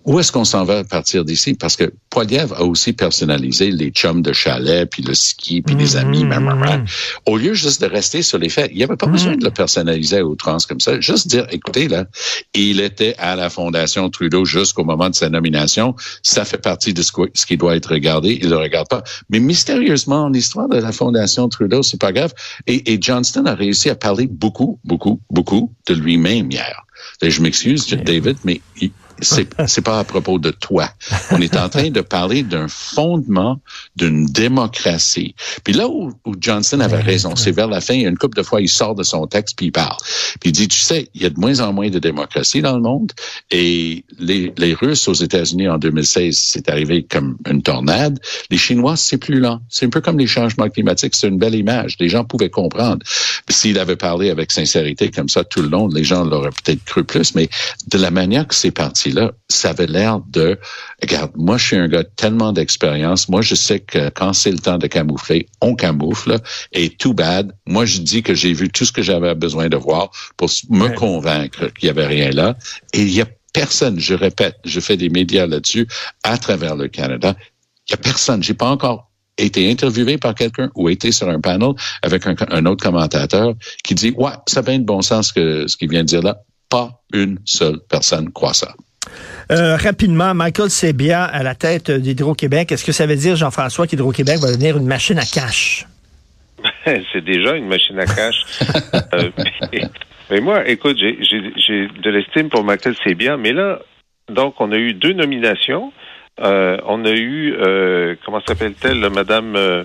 où 0.05 0.19
est-ce 0.19 0.31
qu'on 0.31 0.45
s'en 0.45 0.65
va 0.65 0.79
à 0.79 0.83
partir 0.83 1.25
d'ici? 1.25 1.55
Parce 1.55 1.75
que 1.75 1.91
Poiliev 2.11 2.53
a 2.53 2.63
aussi 2.63 2.93
personnalisé 2.93 3.71
les 3.71 3.89
chums 3.89 4.21
de 4.21 4.33
chalet, 4.33 4.87
puis 4.89 5.01
le 5.01 5.15
ski, 5.15 5.63
puis 5.63 5.75
les 5.75 5.95
amis. 5.95 6.23
Mmh. 6.23 6.85
Au 7.25 7.37
lieu 7.37 7.55
juste 7.55 7.81
de 7.81 7.87
rester 7.87 8.21
sur 8.21 8.37
les 8.37 8.49
faits, 8.49 8.69
il 8.71 8.77
n'y 8.77 8.83
avait 8.83 8.97
pas 8.97 9.07
mmh. 9.07 9.11
besoin 9.11 9.35
de 9.35 9.43
le 9.43 9.49
personnaliser 9.49 10.19
à 10.19 10.25
outrance 10.25 10.67
comme 10.67 10.79
ça. 10.79 10.99
Juste 10.99 11.27
dire, 11.27 11.47
écoutez, 11.49 11.87
là, 11.87 12.05
il 12.53 12.81
était 12.81 13.15
à 13.17 13.35
la 13.35 13.49
Fondation 13.49 14.09
Trudeau 14.11 14.45
jusqu'au 14.45 14.83
moment 14.83 15.09
de 15.09 15.15
sa 15.15 15.29
nomination. 15.29 15.95
Ça 16.21 16.45
fait 16.45 16.61
partie 16.61 16.93
de 16.93 17.01
ce 17.01 17.45
qui 17.45 17.57
doit 17.57 17.75
être 17.75 17.91
regardé. 17.91 18.37
Il 18.39 18.49
ne 18.49 18.51
le 18.51 18.57
regarde 18.57 18.87
pas. 18.87 19.03
Mais 19.29 19.39
mystérieusement, 19.39 20.29
l'histoire 20.29 20.69
de 20.69 20.77
la 20.77 20.91
Fondation 20.91 21.49
Trudeau, 21.49 21.81
c'est 21.81 21.99
pas 21.99 22.11
grave. 22.11 22.33
Et, 22.67 22.93
et 22.93 22.99
Johnston 23.01 23.45
a 23.47 23.55
réussi 23.55 23.89
à 23.89 23.95
parler 23.95 24.27
beaucoup, 24.27 24.79
beaucoup, 24.83 25.19
beaucoup 25.31 25.73
de 25.87 25.95
lui-même 25.95 26.51
hier. 26.51 26.85
Je 27.21 27.41
m'excuse, 27.41 27.87
David, 27.87 28.37
mais 28.43 28.61
il, 28.81 28.91
c'est 29.21 29.47
c'est 29.67 29.81
pas 29.81 29.99
à 29.99 30.03
propos 30.03 30.39
de 30.39 30.51
toi. 30.51 30.89
On 31.31 31.41
est 31.41 31.55
en 31.55 31.69
train 31.69 31.89
de 31.89 32.01
parler 32.01 32.43
d'un 32.43 32.67
fondement 32.67 33.59
d'une 33.95 34.25
démocratie. 34.25 35.35
Puis 35.63 35.73
là 35.73 35.87
où, 35.87 36.11
où 36.25 36.33
Johnson 36.39 36.79
avait 36.79 37.01
raison, 37.01 37.35
c'est 37.35 37.51
vers 37.51 37.67
la 37.67 37.81
fin, 37.81 37.93
il 37.93 38.01
y 38.01 38.05
a 38.05 38.09
une 38.09 38.17
couple 38.17 38.37
de 38.37 38.43
fois, 38.43 38.61
il 38.61 38.69
sort 38.69 38.95
de 38.95 39.03
son 39.03 39.27
texte 39.27 39.57
puis 39.57 39.67
il 39.67 39.71
parle. 39.71 39.97
Puis 40.39 40.49
il 40.49 40.53
dit, 40.53 40.67
tu 40.67 40.79
sais, 40.79 41.09
il 41.13 41.23
y 41.23 41.25
a 41.25 41.29
de 41.29 41.39
moins 41.39 41.59
en 41.59 41.73
moins 41.73 41.89
de 41.89 41.99
démocratie 41.99 42.61
dans 42.61 42.75
le 42.75 42.81
monde 42.81 43.11
et 43.51 44.03
les, 44.19 44.53
les 44.57 44.73
Russes 44.73 45.07
aux 45.07 45.13
États-Unis 45.13 45.67
en 45.67 45.77
2016, 45.77 46.37
c'est 46.37 46.69
arrivé 46.69 47.03
comme 47.03 47.37
une 47.49 47.61
tornade. 47.61 48.19
Les 48.49 48.57
Chinois, 48.57 48.95
c'est 48.97 49.17
plus 49.17 49.39
lent. 49.39 49.61
C'est 49.69 49.85
un 49.85 49.89
peu 49.89 50.01
comme 50.01 50.19
les 50.19 50.27
changements 50.27 50.69
climatiques. 50.69 51.15
C'est 51.15 51.27
une 51.27 51.37
belle 51.37 51.55
image. 51.55 51.95
Les 51.99 52.09
gens 52.09 52.23
pouvaient 52.23 52.49
comprendre. 52.49 53.03
S'il 53.49 53.79
avait 53.79 53.95
parlé 53.95 54.29
avec 54.29 54.51
sincérité 54.51 55.09
comme 55.09 55.29
ça 55.29 55.43
tout 55.43 55.61
le 55.61 55.69
long, 55.69 55.87
les 55.87 56.03
gens 56.03 56.23
l'auraient 56.23 56.49
peut-être 56.49 56.83
cru 56.83 57.03
plus, 57.03 57.35
mais 57.35 57.49
de 57.87 57.97
la 57.97 58.11
manière 58.11 58.47
que 58.47 58.55
c'est 58.55 58.71
parti 58.71 59.04
là, 59.11 59.31
ça 59.49 59.69
avait 59.69 59.87
l'air 59.87 60.19
de, 60.19 60.59
regarde, 61.01 61.31
moi 61.35 61.57
je 61.57 61.65
suis 61.65 61.75
un 61.75 61.87
gars 61.87 62.03
tellement 62.03 62.53
d'expérience, 62.53 63.29
moi 63.29 63.41
je 63.41 63.55
sais 63.55 63.79
que 63.79 64.09
quand 64.09 64.33
c'est 64.33 64.51
le 64.51 64.59
temps 64.59 64.77
de 64.77 64.87
camoufler, 64.87 65.47
on 65.61 65.75
camoufle, 65.75 66.39
et 66.71 66.89
too 66.89 67.13
bad, 67.13 67.53
moi 67.65 67.85
je 67.85 67.99
dis 67.99 68.23
que 68.23 68.33
j'ai 68.33 68.53
vu 68.53 68.69
tout 68.69 68.85
ce 68.85 68.91
que 68.91 69.01
j'avais 69.01 69.35
besoin 69.35 69.69
de 69.69 69.77
voir 69.77 70.11
pour 70.37 70.49
me 70.69 70.89
convaincre 70.89 71.67
qu'il 71.73 71.87
y 71.87 71.89
avait 71.89 72.07
rien 72.07 72.31
là, 72.31 72.57
et 72.93 73.01
il 73.01 73.11
y 73.11 73.21
a 73.21 73.27
personne, 73.53 73.99
je 73.99 74.13
répète, 74.13 74.57
je 74.65 74.79
fais 74.79 74.97
des 74.97 75.09
médias 75.09 75.47
là-dessus 75.47 75.87
à 76.23 76.37
travers 76.37 76.75
le 76.75 76.87
Canada, 76.87 77.35
il 77.87 77.91
y 77.91 77.93
a 77.93 77.97
personne, 77.97 78.43
j'ai 78.43 78.53
pas 78.53 78.69
encore 78.69 79.11
été 79.37 79.69
interviewé 79.69 80.17
par 80.17 80.35
quelqu'un 80.35 80.71
ou 80.75 80.89
été 80.89 81.11
sur 81.11 81.29
un 81.29 81.39
panel 81.39 81.73
avec 82.01 82.25
un, 82.25 82.35
un 82.49 82.65
autre 82.65 82.83
commentateur 82.83 83.53
qui 83.83 83.95
dit 83.95 84.13
ouais 84.17 84.31
ça 84.47 84.59
a 84.59 84.63
bien 84.63 84.79
de 84.79 84.85
bon 84.85 85.01
sens 85.01 85.31
que 85.31 85.67
ce 85.67 85.77
qu'il 85.77 85.89
vient 85.89 86.01
de 86.01 86.07
dire 86.07 86.21
là. 86.21 86.41
Pas 86.69 87.03
une 87.13 87.39
seule 87.45 87.79
personne 87.89 88.31
croit 88.31 88.53
ça 88.53 88.73
euh, 89.51 89.75
rapidement, 89.75 90.33
Michael 90.33 90.69
Sebia 90.69 91.23
à 91.23 91.43
la 91.43 91.55
tête 91.55 91.91
d'Hydro-Québec. 91.91 92.71
Est-ce 92.71 92.83
que 92.83 92.91
ça 92.91 93.05
veut 93.05 93.15
dire, 93.15 93.35
Jean-François, 93.35 93.85
qu'Hydro-Québec 93.87 94.39
va 94.41 94.47
devenir 94.51 94.77
une 94.77 94.87
machine 94.87 95.19
à 95.19 95.25
cash? 95.25 95.85
C'est 97.13 97.23
déjà 97.23 97.55
une 97.55 97.67
machine 97.67 97.99
à 97.99 98.05
cash. 98.05 98.43
euh, 99.13 99.29
mais, 99.71 99.81
mais, 100.31 100.39
moi, 100.41 100.67
écoute, 100.67 100.97
j'ai 100.97 101.87
de 101.87 102.09
l'estime 102.09 102.49
pour 102.49 102.63
Michael 102.63 102.95
Sebia, 103.03 103.37
mais 103.37 103.53
là, 103.53 103.79
donc, 104.29 104.55
on 104.59 104.71
a 104.71 104.77
eu 104.77 104.93
deux 104.93 105.13
nominations. 105.13 105.93
Euh, 106.41 106.77
on 106.85 107.05
a 107.05 107.11
eu, 107.11 107.55
comment 108.25 108.41
s'appelle-t-elle, 108.47 109.07
Madame, 109.11 109.55
euh, 109.55 109.83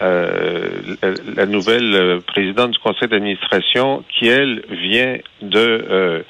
la, 0.00 1.10
la, 1.36 1.46
nouvelle 1.46 2.20
présidente 2.26 2.72
du 2.72 2.78
conseil 2.78 3.08
d'administration, 3.08 4.04
qui 4.08 4.28
elle 4.28 4.62
vient 4.70 5.18
de 5.42 6.24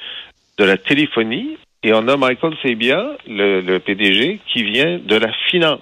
de 0.57 0.63
la 0.63 0.77
téléphonie, 0.77 1.57
et 1.83 1.93
on 1.93 2.07
a 2.07 2.17
Michael 2.17 2.53
Sebia, 2.61 3.17
le, 3.27 3.61
le 3.61 3.79
PDG, 3.79 4.39
qui 4.51 4.63
vient 4.63 4.99
de 4.99 5.15
la 5.15 5.31
finance 5.49 5.81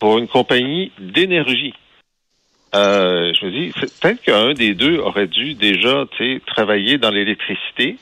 pour 0.00 0.18
une 0.18 0.28
compagnie 0.28 0.92
d'énergie. 0.98 1.74
Euh, 2.74 3.32
je 3.38 3.46
me 3.46 3.50
dis, 3.50 3.72
peut-être 3.72 4.22
qu'un 4.22 4.54
des 4.54 4.74
deux 4.74 4.98
aurait 4.98 5.26
dû 5.26 5.54
déjà 5.54 6.06
travailler 6.46 6.98
dans 6.98 7.10
l'électricité. 7.10 7.98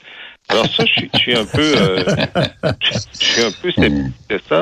Alors 0.49 0.67
ça, 0.67 0.85
je, 0.85 1.03
je, 1.13 1.19
suis 1.19 1.35
un 1.37 1.45
peu, 1.45 1.61
euh, 1.77 2.05
je 2.81 3.25
suis 3.25 3.43
un 3.43 3.53
peu 3.63 3.71
sceptique 3.71 4.53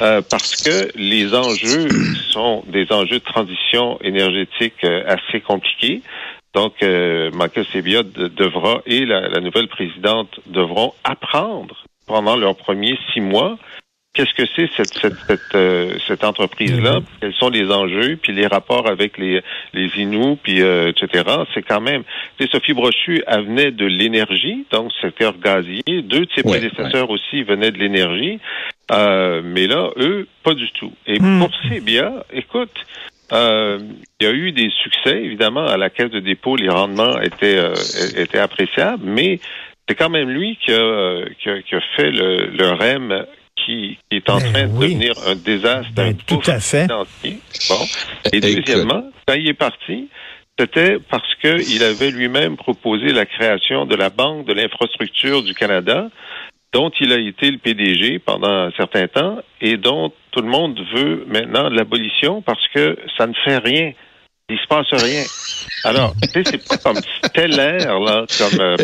euh, 0.00 0.22
parce 0.30 0.62
que 0.62 0.90
les 0.96 1.34
enjeux 1.34 1.88
sont 2.30 2.62
des 2.68 2.86
enjeux 2.92 3.18
de 3.18 3.24
transition 3.24 3.98
énergétique 4.00 4.84
euh, 4.84 5.02
assez 5.06 5.40
compliqués. 5.40 6.02
Donc, 6.54 6.74
euh, 6.82 7.30
Michael 7.34 7.66
Sebia 7.66 8.02
devra 8.02 8.82
et 8.86 9.04
la, 9.04 9.28
la, 9.28 9.40
nouvelle 9.40 9.68
présidente 9.68 10.40
devront 10.46 10.94
apprendre 11.04 11.84
pendant 12.08 12.36
leurs 12.36 12.56
premiers 12.56 12.98
six 13.12 13.20
mois 13.20 13.56
qu'est-ce 14.18 14.34
que 14.34 14.48
c'est 14.56 14.68
cette, 14.76 14.94
cette, 14.94 15.18
cette, 15.28 15.54
euh, 15.54 15.96
cette 16.08 16.24
entreprise-là, 16.24 17.00
quels 17.20 17.34
sont 17.34 17.50
les 17.50 17.70
enjeux, 17.70 18.18
puis 18.20 18.32
les 18.32 18.48
rapports 18.48 18.88
avec 18.88 19.16
les, 19.16 19.40
les 19.74 19.88
Inuits, 19.96 20.36
puis 20.42 20.60
euh, 20.60 20.90
etc. 20.90 21.24
C'est 21.54 21.62
quand 21.62 21.80
même... 21.80 22.02
Tu 22.36 22.44
sais, 22.44 22.50
Sophie 22.50 22.72
Brochu, 22.72 23.22
elle 23.28 23.44
venait 23.44 23.70
de 23.70 23.86
l'énergie, 23.86 24.66
donc 24.72 24.90
secteur 25.00 25.38
gazier. 25.38 25.82
Deux 25.86 26.26
de 26.26 26.28
ses 26.34 26.44
ouais, 26.44 26.58
prédécesseurs 26.58 27.08
ouais. 27.08 27.14
aussi 27.14 27.44
venaient 27.44 27.70
de 27.70 27.78
l'énergie. 27.78 28.40
Euh, 28.90 29.40
mais 29.44 29.68
là, 29.68 29.90
eux, 29.98 30.26
pas 30.42 30.54
du 30.54 30.68
tout. 30.72 30.92
Et 31.06 31.20
hmm. 31.20 31.38
pour 31.38 31.50
Sebia, 31.68 32.24
écoute, 32.32 32.74
euh, 33.32 33.78
il 34.20 34.26
y 34.26 34.30
a 34.30 34.32
eu 34.32 34.52
des 34.52 34.70
succès, 34.82 35.22
évidemment, 35.22 35.66
à 35.66 35.76
la 35.76 35.90
caisse 35.90 36.10
de 36.10 36.20
dépôt, 36.20 36.56
les 36.56 36.70
rendements 36.70 37.20
étaient, 37.20 37.58
euh, 37.58 37.74
étaient 38.16 38.38
appréciables, 38.38 39.04
mais 39.04 39.38
c'est 39.88 39.94
quand 39.94 40.10
même 40.10 40.28
lui 40.28 40.58
qui 40.64 40.72
a, 40.72 41.24
qui 41.40 41.48
a, 41.48 41.62
qui 41.62 41.74
a 41.74 41.80
fait 41.96 42.10
le, 42.10 42.46
le 42.46 42.70
REM 42.72 43.26
qui, 43.56 43.98
qui, 44.10 44.16
est 44.16 44.30
en 44.30 44.38
ben 44.38 44.52
train 44.52 44.66
de 44.66 44.80
devenir 44.80 45.14
un 45.26 45.34
désastre, 45.34 45.92
ben, 45.94 46.08
un 46.08 46.14
tout 46.14 46.40
à 46.46 46.60
fait. 46.60 46.82
financier. 46.82 47.38
Bon. 47.68 47.84
Et 48.32 48.40
deuxièmement, 48.40 49.04
quand 49.26 49.34
il 49.34 49.48
est 49.48 49.54
parti, 49.54 50.08
c'était 50.58 50.98
parce 50.98 51.34
qu'il 51.40 51.82
avait 51.82 52.10
lui-même 52.10 52.56
proposé 52.56 53.12
la 53.12 53.26
création 53.26 53.86
de 53.86 53.94
la 53.94 54.10
Banque 54.10 54.46
de 54.46 54.52
l'infrastructure 54.52 55.42
du 55.42 55.54
Canada, 55.54 56.08
dont 56.72 56.90
il 57.00 57.12
a 57.12 57.18
été 57.18 57.50
le 57.50 57.58
PDG 57.58 58.18
pendant 58.18 58.50
un 58.50 58.70
certain 58.72 59.06
temps 59.08 59.38
et 59.60 59.76
dont 59.76 60.12
tout 60.32 60.42
le 60.42 60.48
monde 60.48 60.78
veut 60.94 61.24
maintenant 61.28 61.68
l'abolition 61.68 62.42
parce 62.42 62.66
que 62.74 62.98
ça 63.16 63.26
ne 63.26 63.34
fait 63.44 63.58
rien. 63.58 63.92
Il 64.50 64.56
se 64.58 64.66
passe 64.66 64.86
rien. 64.92 65.24
Alors, 65.84 66.14
tu 66.22 66.28
sais, 66.30 66.42
c'est 66.50 66.66
pas 66.66 66.78
comme 66.78 66.98
stellaire, 67.22 68.00
là, 68.00 68.24
comme 68.38 68.60
euh, 68.60 68.76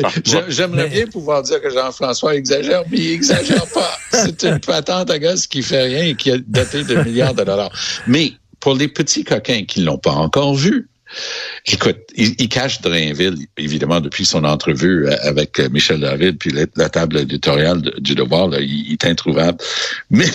J'aimerais 0.48 0.88
bien 0.90 1.06
pouvoir 1.06 1.42
dire 1.42 1.62
que 1.62 1.70
Jean-François 1.70 2.34
exagère, 2.34 2.82
mais 2.90 2.98
il 2.98 3.12
exagère 3.12 3.64
pas. 3.72 3.96
C'est 4.10 4.44
une 4.44 4.60
patente 4.60 5.10
à 5.10 5.18
gosse 5.18 5.46
qui 5.46 5.62
fait 5.62 5.84
rien 5.84 6.04
et 6.04 6.14
qui 6.16 6.32
a 6.32 6.36
doté 6.38 6.84
de 6.84 6.96
milliards 6.96 7.32
de 7.32 7.44
dollars. 7.44 7.72
Mais 8.06 8.32
pour 8.60 8.74
les 8.74 8.88
petits 8.88 9.24
coquins 9.24 9.64
qui 9.64 9.80
l'ont 9.80 9.96
pas 9.96 10.12
encore 10.12 10.54
vu, 10.54 10.88
Écoute, 11.66 11.98
il, 12.16 12.34
il, 12.38 12.48
cache 12.48 12.80
Drainville, 12.80 13.36
évidemment, 13.56 14.00
depuis 14.00 14.24
son 14.24 14.44
entrevue 14.44 15.08
avec 15.22 15.58
Michel 15.70 16.00
David, 16.00 16.38
puis 16.38 16.52
la, 16.76 16.88
table 16.88 17.18
éditoriale 17.18 17.80
du 17.98 18.14
Devoir, 18.14 18.48
là, 18.48 18.60
il, 18.60 18.92
est 18.92 19.04
introuvable. 19.04 19.58
Mais, 20.10 20.26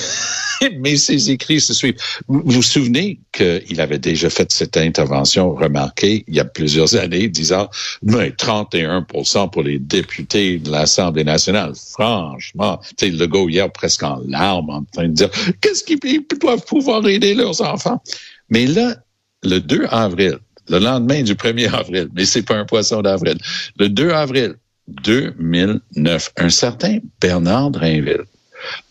mais 0.79 0.97
ses 0.97 1.31
écrits 1.31 1.61
se 1.61 1.73
suivent. 1.73 1.95
Vous 2.27 2.41
vous 2.43 2.61
souvenez 2.61 3.19
qu'il 3.31 3.79
avait 3.79 3.97
déjà 3.97 4.29
fait 4.29 4.51
cette 4.51 4.75
intervention 4.75 5.53
remarquée 5.53 6.25
il 6.27 6.35
y 6.35 6.39
a 6.41 6.45
plusieurs 6.45 6.95
années, 6.95 7.29
disant 7.29 7.69
mais 8.03 8.31
31% 8.31 9.49
pour 9.51 9.63
les 9.63 9.79
députés 9.79 10.57
de 10.57 10.69
l'Assemblée 10.69 11.23
nationale. 11.23 11.73
Franchement, 11.75 12.79
tu 12.97 13.05
sais, 13.05 13.11
le 13.11 13.25
gars 13.25 13.45
hier 13.47 13.71
presque 13.71 14.03
en 14.03 14.21
larmes 14.27 14.69
en 14.69 14.83
train 14.83 15.07
de 15.07 15.13
dire 15.13 15.29
qu'est-ce 15.61 15.83
qu'ils 15.83 16.25
doivent 16.41 16.65
pouvoir 16.65 17.07
aider 17.07 17.33
leurs 17.33 17.61
enfants? 17.61 18.01
Mais 18.49 18.65
là, 18.65 18.95
le 19.43 19.59
2 19.59 19.85
avril, 19.89 20.39
le 20.69 20.79
lendemain 20.79 21.23
du 21.23 21.35
1er 21.35 21.73
avril, 21.73 22.09
mais 22.13 22.25
c'est 22.25 22.43
pas 22.43 22.55
un 22.55 22.65
poisson 22.65 23.01
d'avril. 23.01 23.37
Le 23.77 23.89
2 23.89 24.11
avril 24.11 24.55
2009, 24.87 26.31
un 26.37 26.49
certain 26.49 26.99
Bernard 27.21 27.71
Drainville 27.71 28.23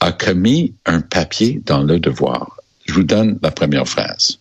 a 0.00 0.12
commis 0.12 0.74
un 0.86 1.00
papier 1.00 1.60
dans 1.64 1.82
Le 1.82 1.98
Devoir. 1.98 2.56
Je 2.86 2.94
vous 2.94 3.02
donne 3.02 3.38
la 3.42 3.50
première 3.50 3.86
phrase. 3.86 4.38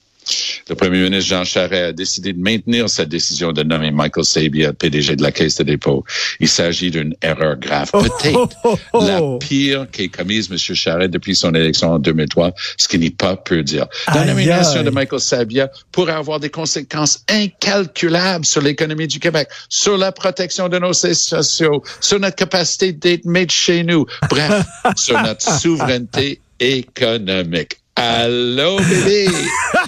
Le 0.69 0.75
premier 0.75 1.03
ministre 1.03 1.29
Jean 1.29 1.43
Charest 1.43 1.73
a 1.73 1.91
décidé 1.93 2.33
de 2.33 2.39
maintenir 2.39 2.89
sa 2.89 3.05
décision 3.05 3.51
de 3.51 3.63
nommer 3.63 3.91
Michael 3.91 4.25
Sabia 4.25 4.73
PDG 4.73 5.15
de 5.15 5.23
la 5.23 5.31
Caisse 5.31 5.55
de 5.55 5.63
dépôt. 5.63 6.03
Il 6.39 6.47
s'agit 6.47 6.91
d'une 6.91 7.15
erreur 7.21 7.57
grave, 7.57 7.89
peut-être 7.91 8.35
oh, 8.35 8.49
oh, 8.63 8.77
oh, 8.93 9.05
la 9.05 9.21
pire 9.39 9.87
qu'ait 9.91 10.09
commise 10.09 10.49
M. 10.51 10.57
Charest 10.57 11.11
depuis 11.11 11.35
son 11.35 11.53
élection 11.53 11.91
en 11.91 11.99
2003, 11.99 12.53
ce 12.77 12.87
qui 12.87 12.99
n'est 12.99 13.09
pas 13.09 13.35
peu 13.35 13.63
dire. 13.63 13.87
La 14.13 14.25
nomination 14.25 14.83
de 14.83 14.89
Michael 14.89 15.19
Sabia 15.19 15.69
pourrait 15.91 16.13
avoir 16.13 16.39
des 16.39 16.49
conséquences 16.49 17.23
incalculables 17.29 18.45
sur 18.45 18.61
l'économie 18.61 19.07
du 19.07 19.19
Québec, 19.19 19.47
sur 19.69 19.97
la 19.97 20.11
protection 20.11 20.69
de 20.69 20.79
nos 20.79 20.93
sociaux, 20.93 21.83
sur 21.99 22.19
notre 22.19 22.35
capacité 22.35 22.91
d'être 22.91 23.25
made 23.25 23.51
chez 23.51 23.83
nous, 23.83 24.05
bref, 24.29 24.65
sur 24.95 25.21
notre 25.21 25.59
souveraineté 25.59 26.41
économique. 26.59 27.77
Allô, 27.99 28.77
bébé! 28.77 29.27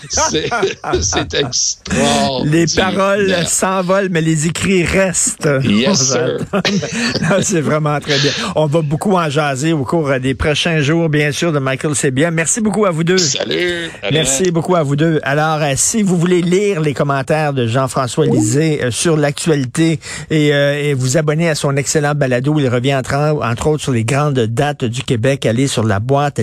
C'est 0.09 1.33
extraordinaire. 1.35 2.41
Les 2.43 2.65
paroles 2.75 3.35
s'envolent, 3.45 4.09
mais 4.09 4.21
les 4.21 4.47
écrits 4.47 4.83
restent. 4.83 5.47
Yes, 5.63 6.13
sir. 6.13 6.39
C'est 7.41 7.61
vraiment 7.61 7.99
très 7.99 8.17
bien. 8.17 8.31
On 8.55 8.65
va 8.65 8.81
beaucoup 8.81 9.13
en 9.13 9.29
jaser 9.29 9.73
au 9.73 9.83
cours 9.83 10.19
des 10.19 10.33
prochains 10.33 10.81
jours, 10.81 11.07
bien 11.07 11.31
sûr, 11.31 11.51
de 11.51 11.59
Michael 11.59 11.95
Sebia. 11.95 12.31
Merci 12.31 12.61
beaucoup 12.61 12.85
à 12.85 12.89
vous 12.89 13.03
deux. 13.03 13.19
Salut! 13.19 13.91
Merci 14.11 14.49
beaucoup 14.49 14.75
à 14.75 14.81
vous 14.81 14.95
deux. 14.95 15.19
Alors, 15.21 15.61
euh, 15.61 15.73
si 15.75 16.01
vous 16.01 16.17
voulez 16.17 16.41
lire 16.41 16.81
les 16.81 16.95
commentaires 16.95 17.53
de 17.53 17.67
Jean-François 17.67 18.25
Lisée 18.25 18.83
euh, 18.83 18.91
sur 18.91 19.17
l'actualité 19.17 19.99
et, 20.31 20.51
euh, 20.51 20.81
et, 20.81 20.93
vous 20.95 21.17
abonner 21.17 21.47
à 21.47 21.53
son 21.53 21.77
excellent 21.77 22.15
balado, 22.15 22.59
il 22.59 22.69
revient 22.69 22.95
entre, 22.95 23.39
entre 23.43 23.67
autres 23.67 23.83
sur 23.83 23.91
les 23.91 24.03
grandes 24.03 24.39
dates 24.39 24.83
du 24.83 25.03
Québec, 25.03 25.45
allez 25.45 25.67
sur 25.67 25.83
la 25.83 25.99
boîte 25.99 26.39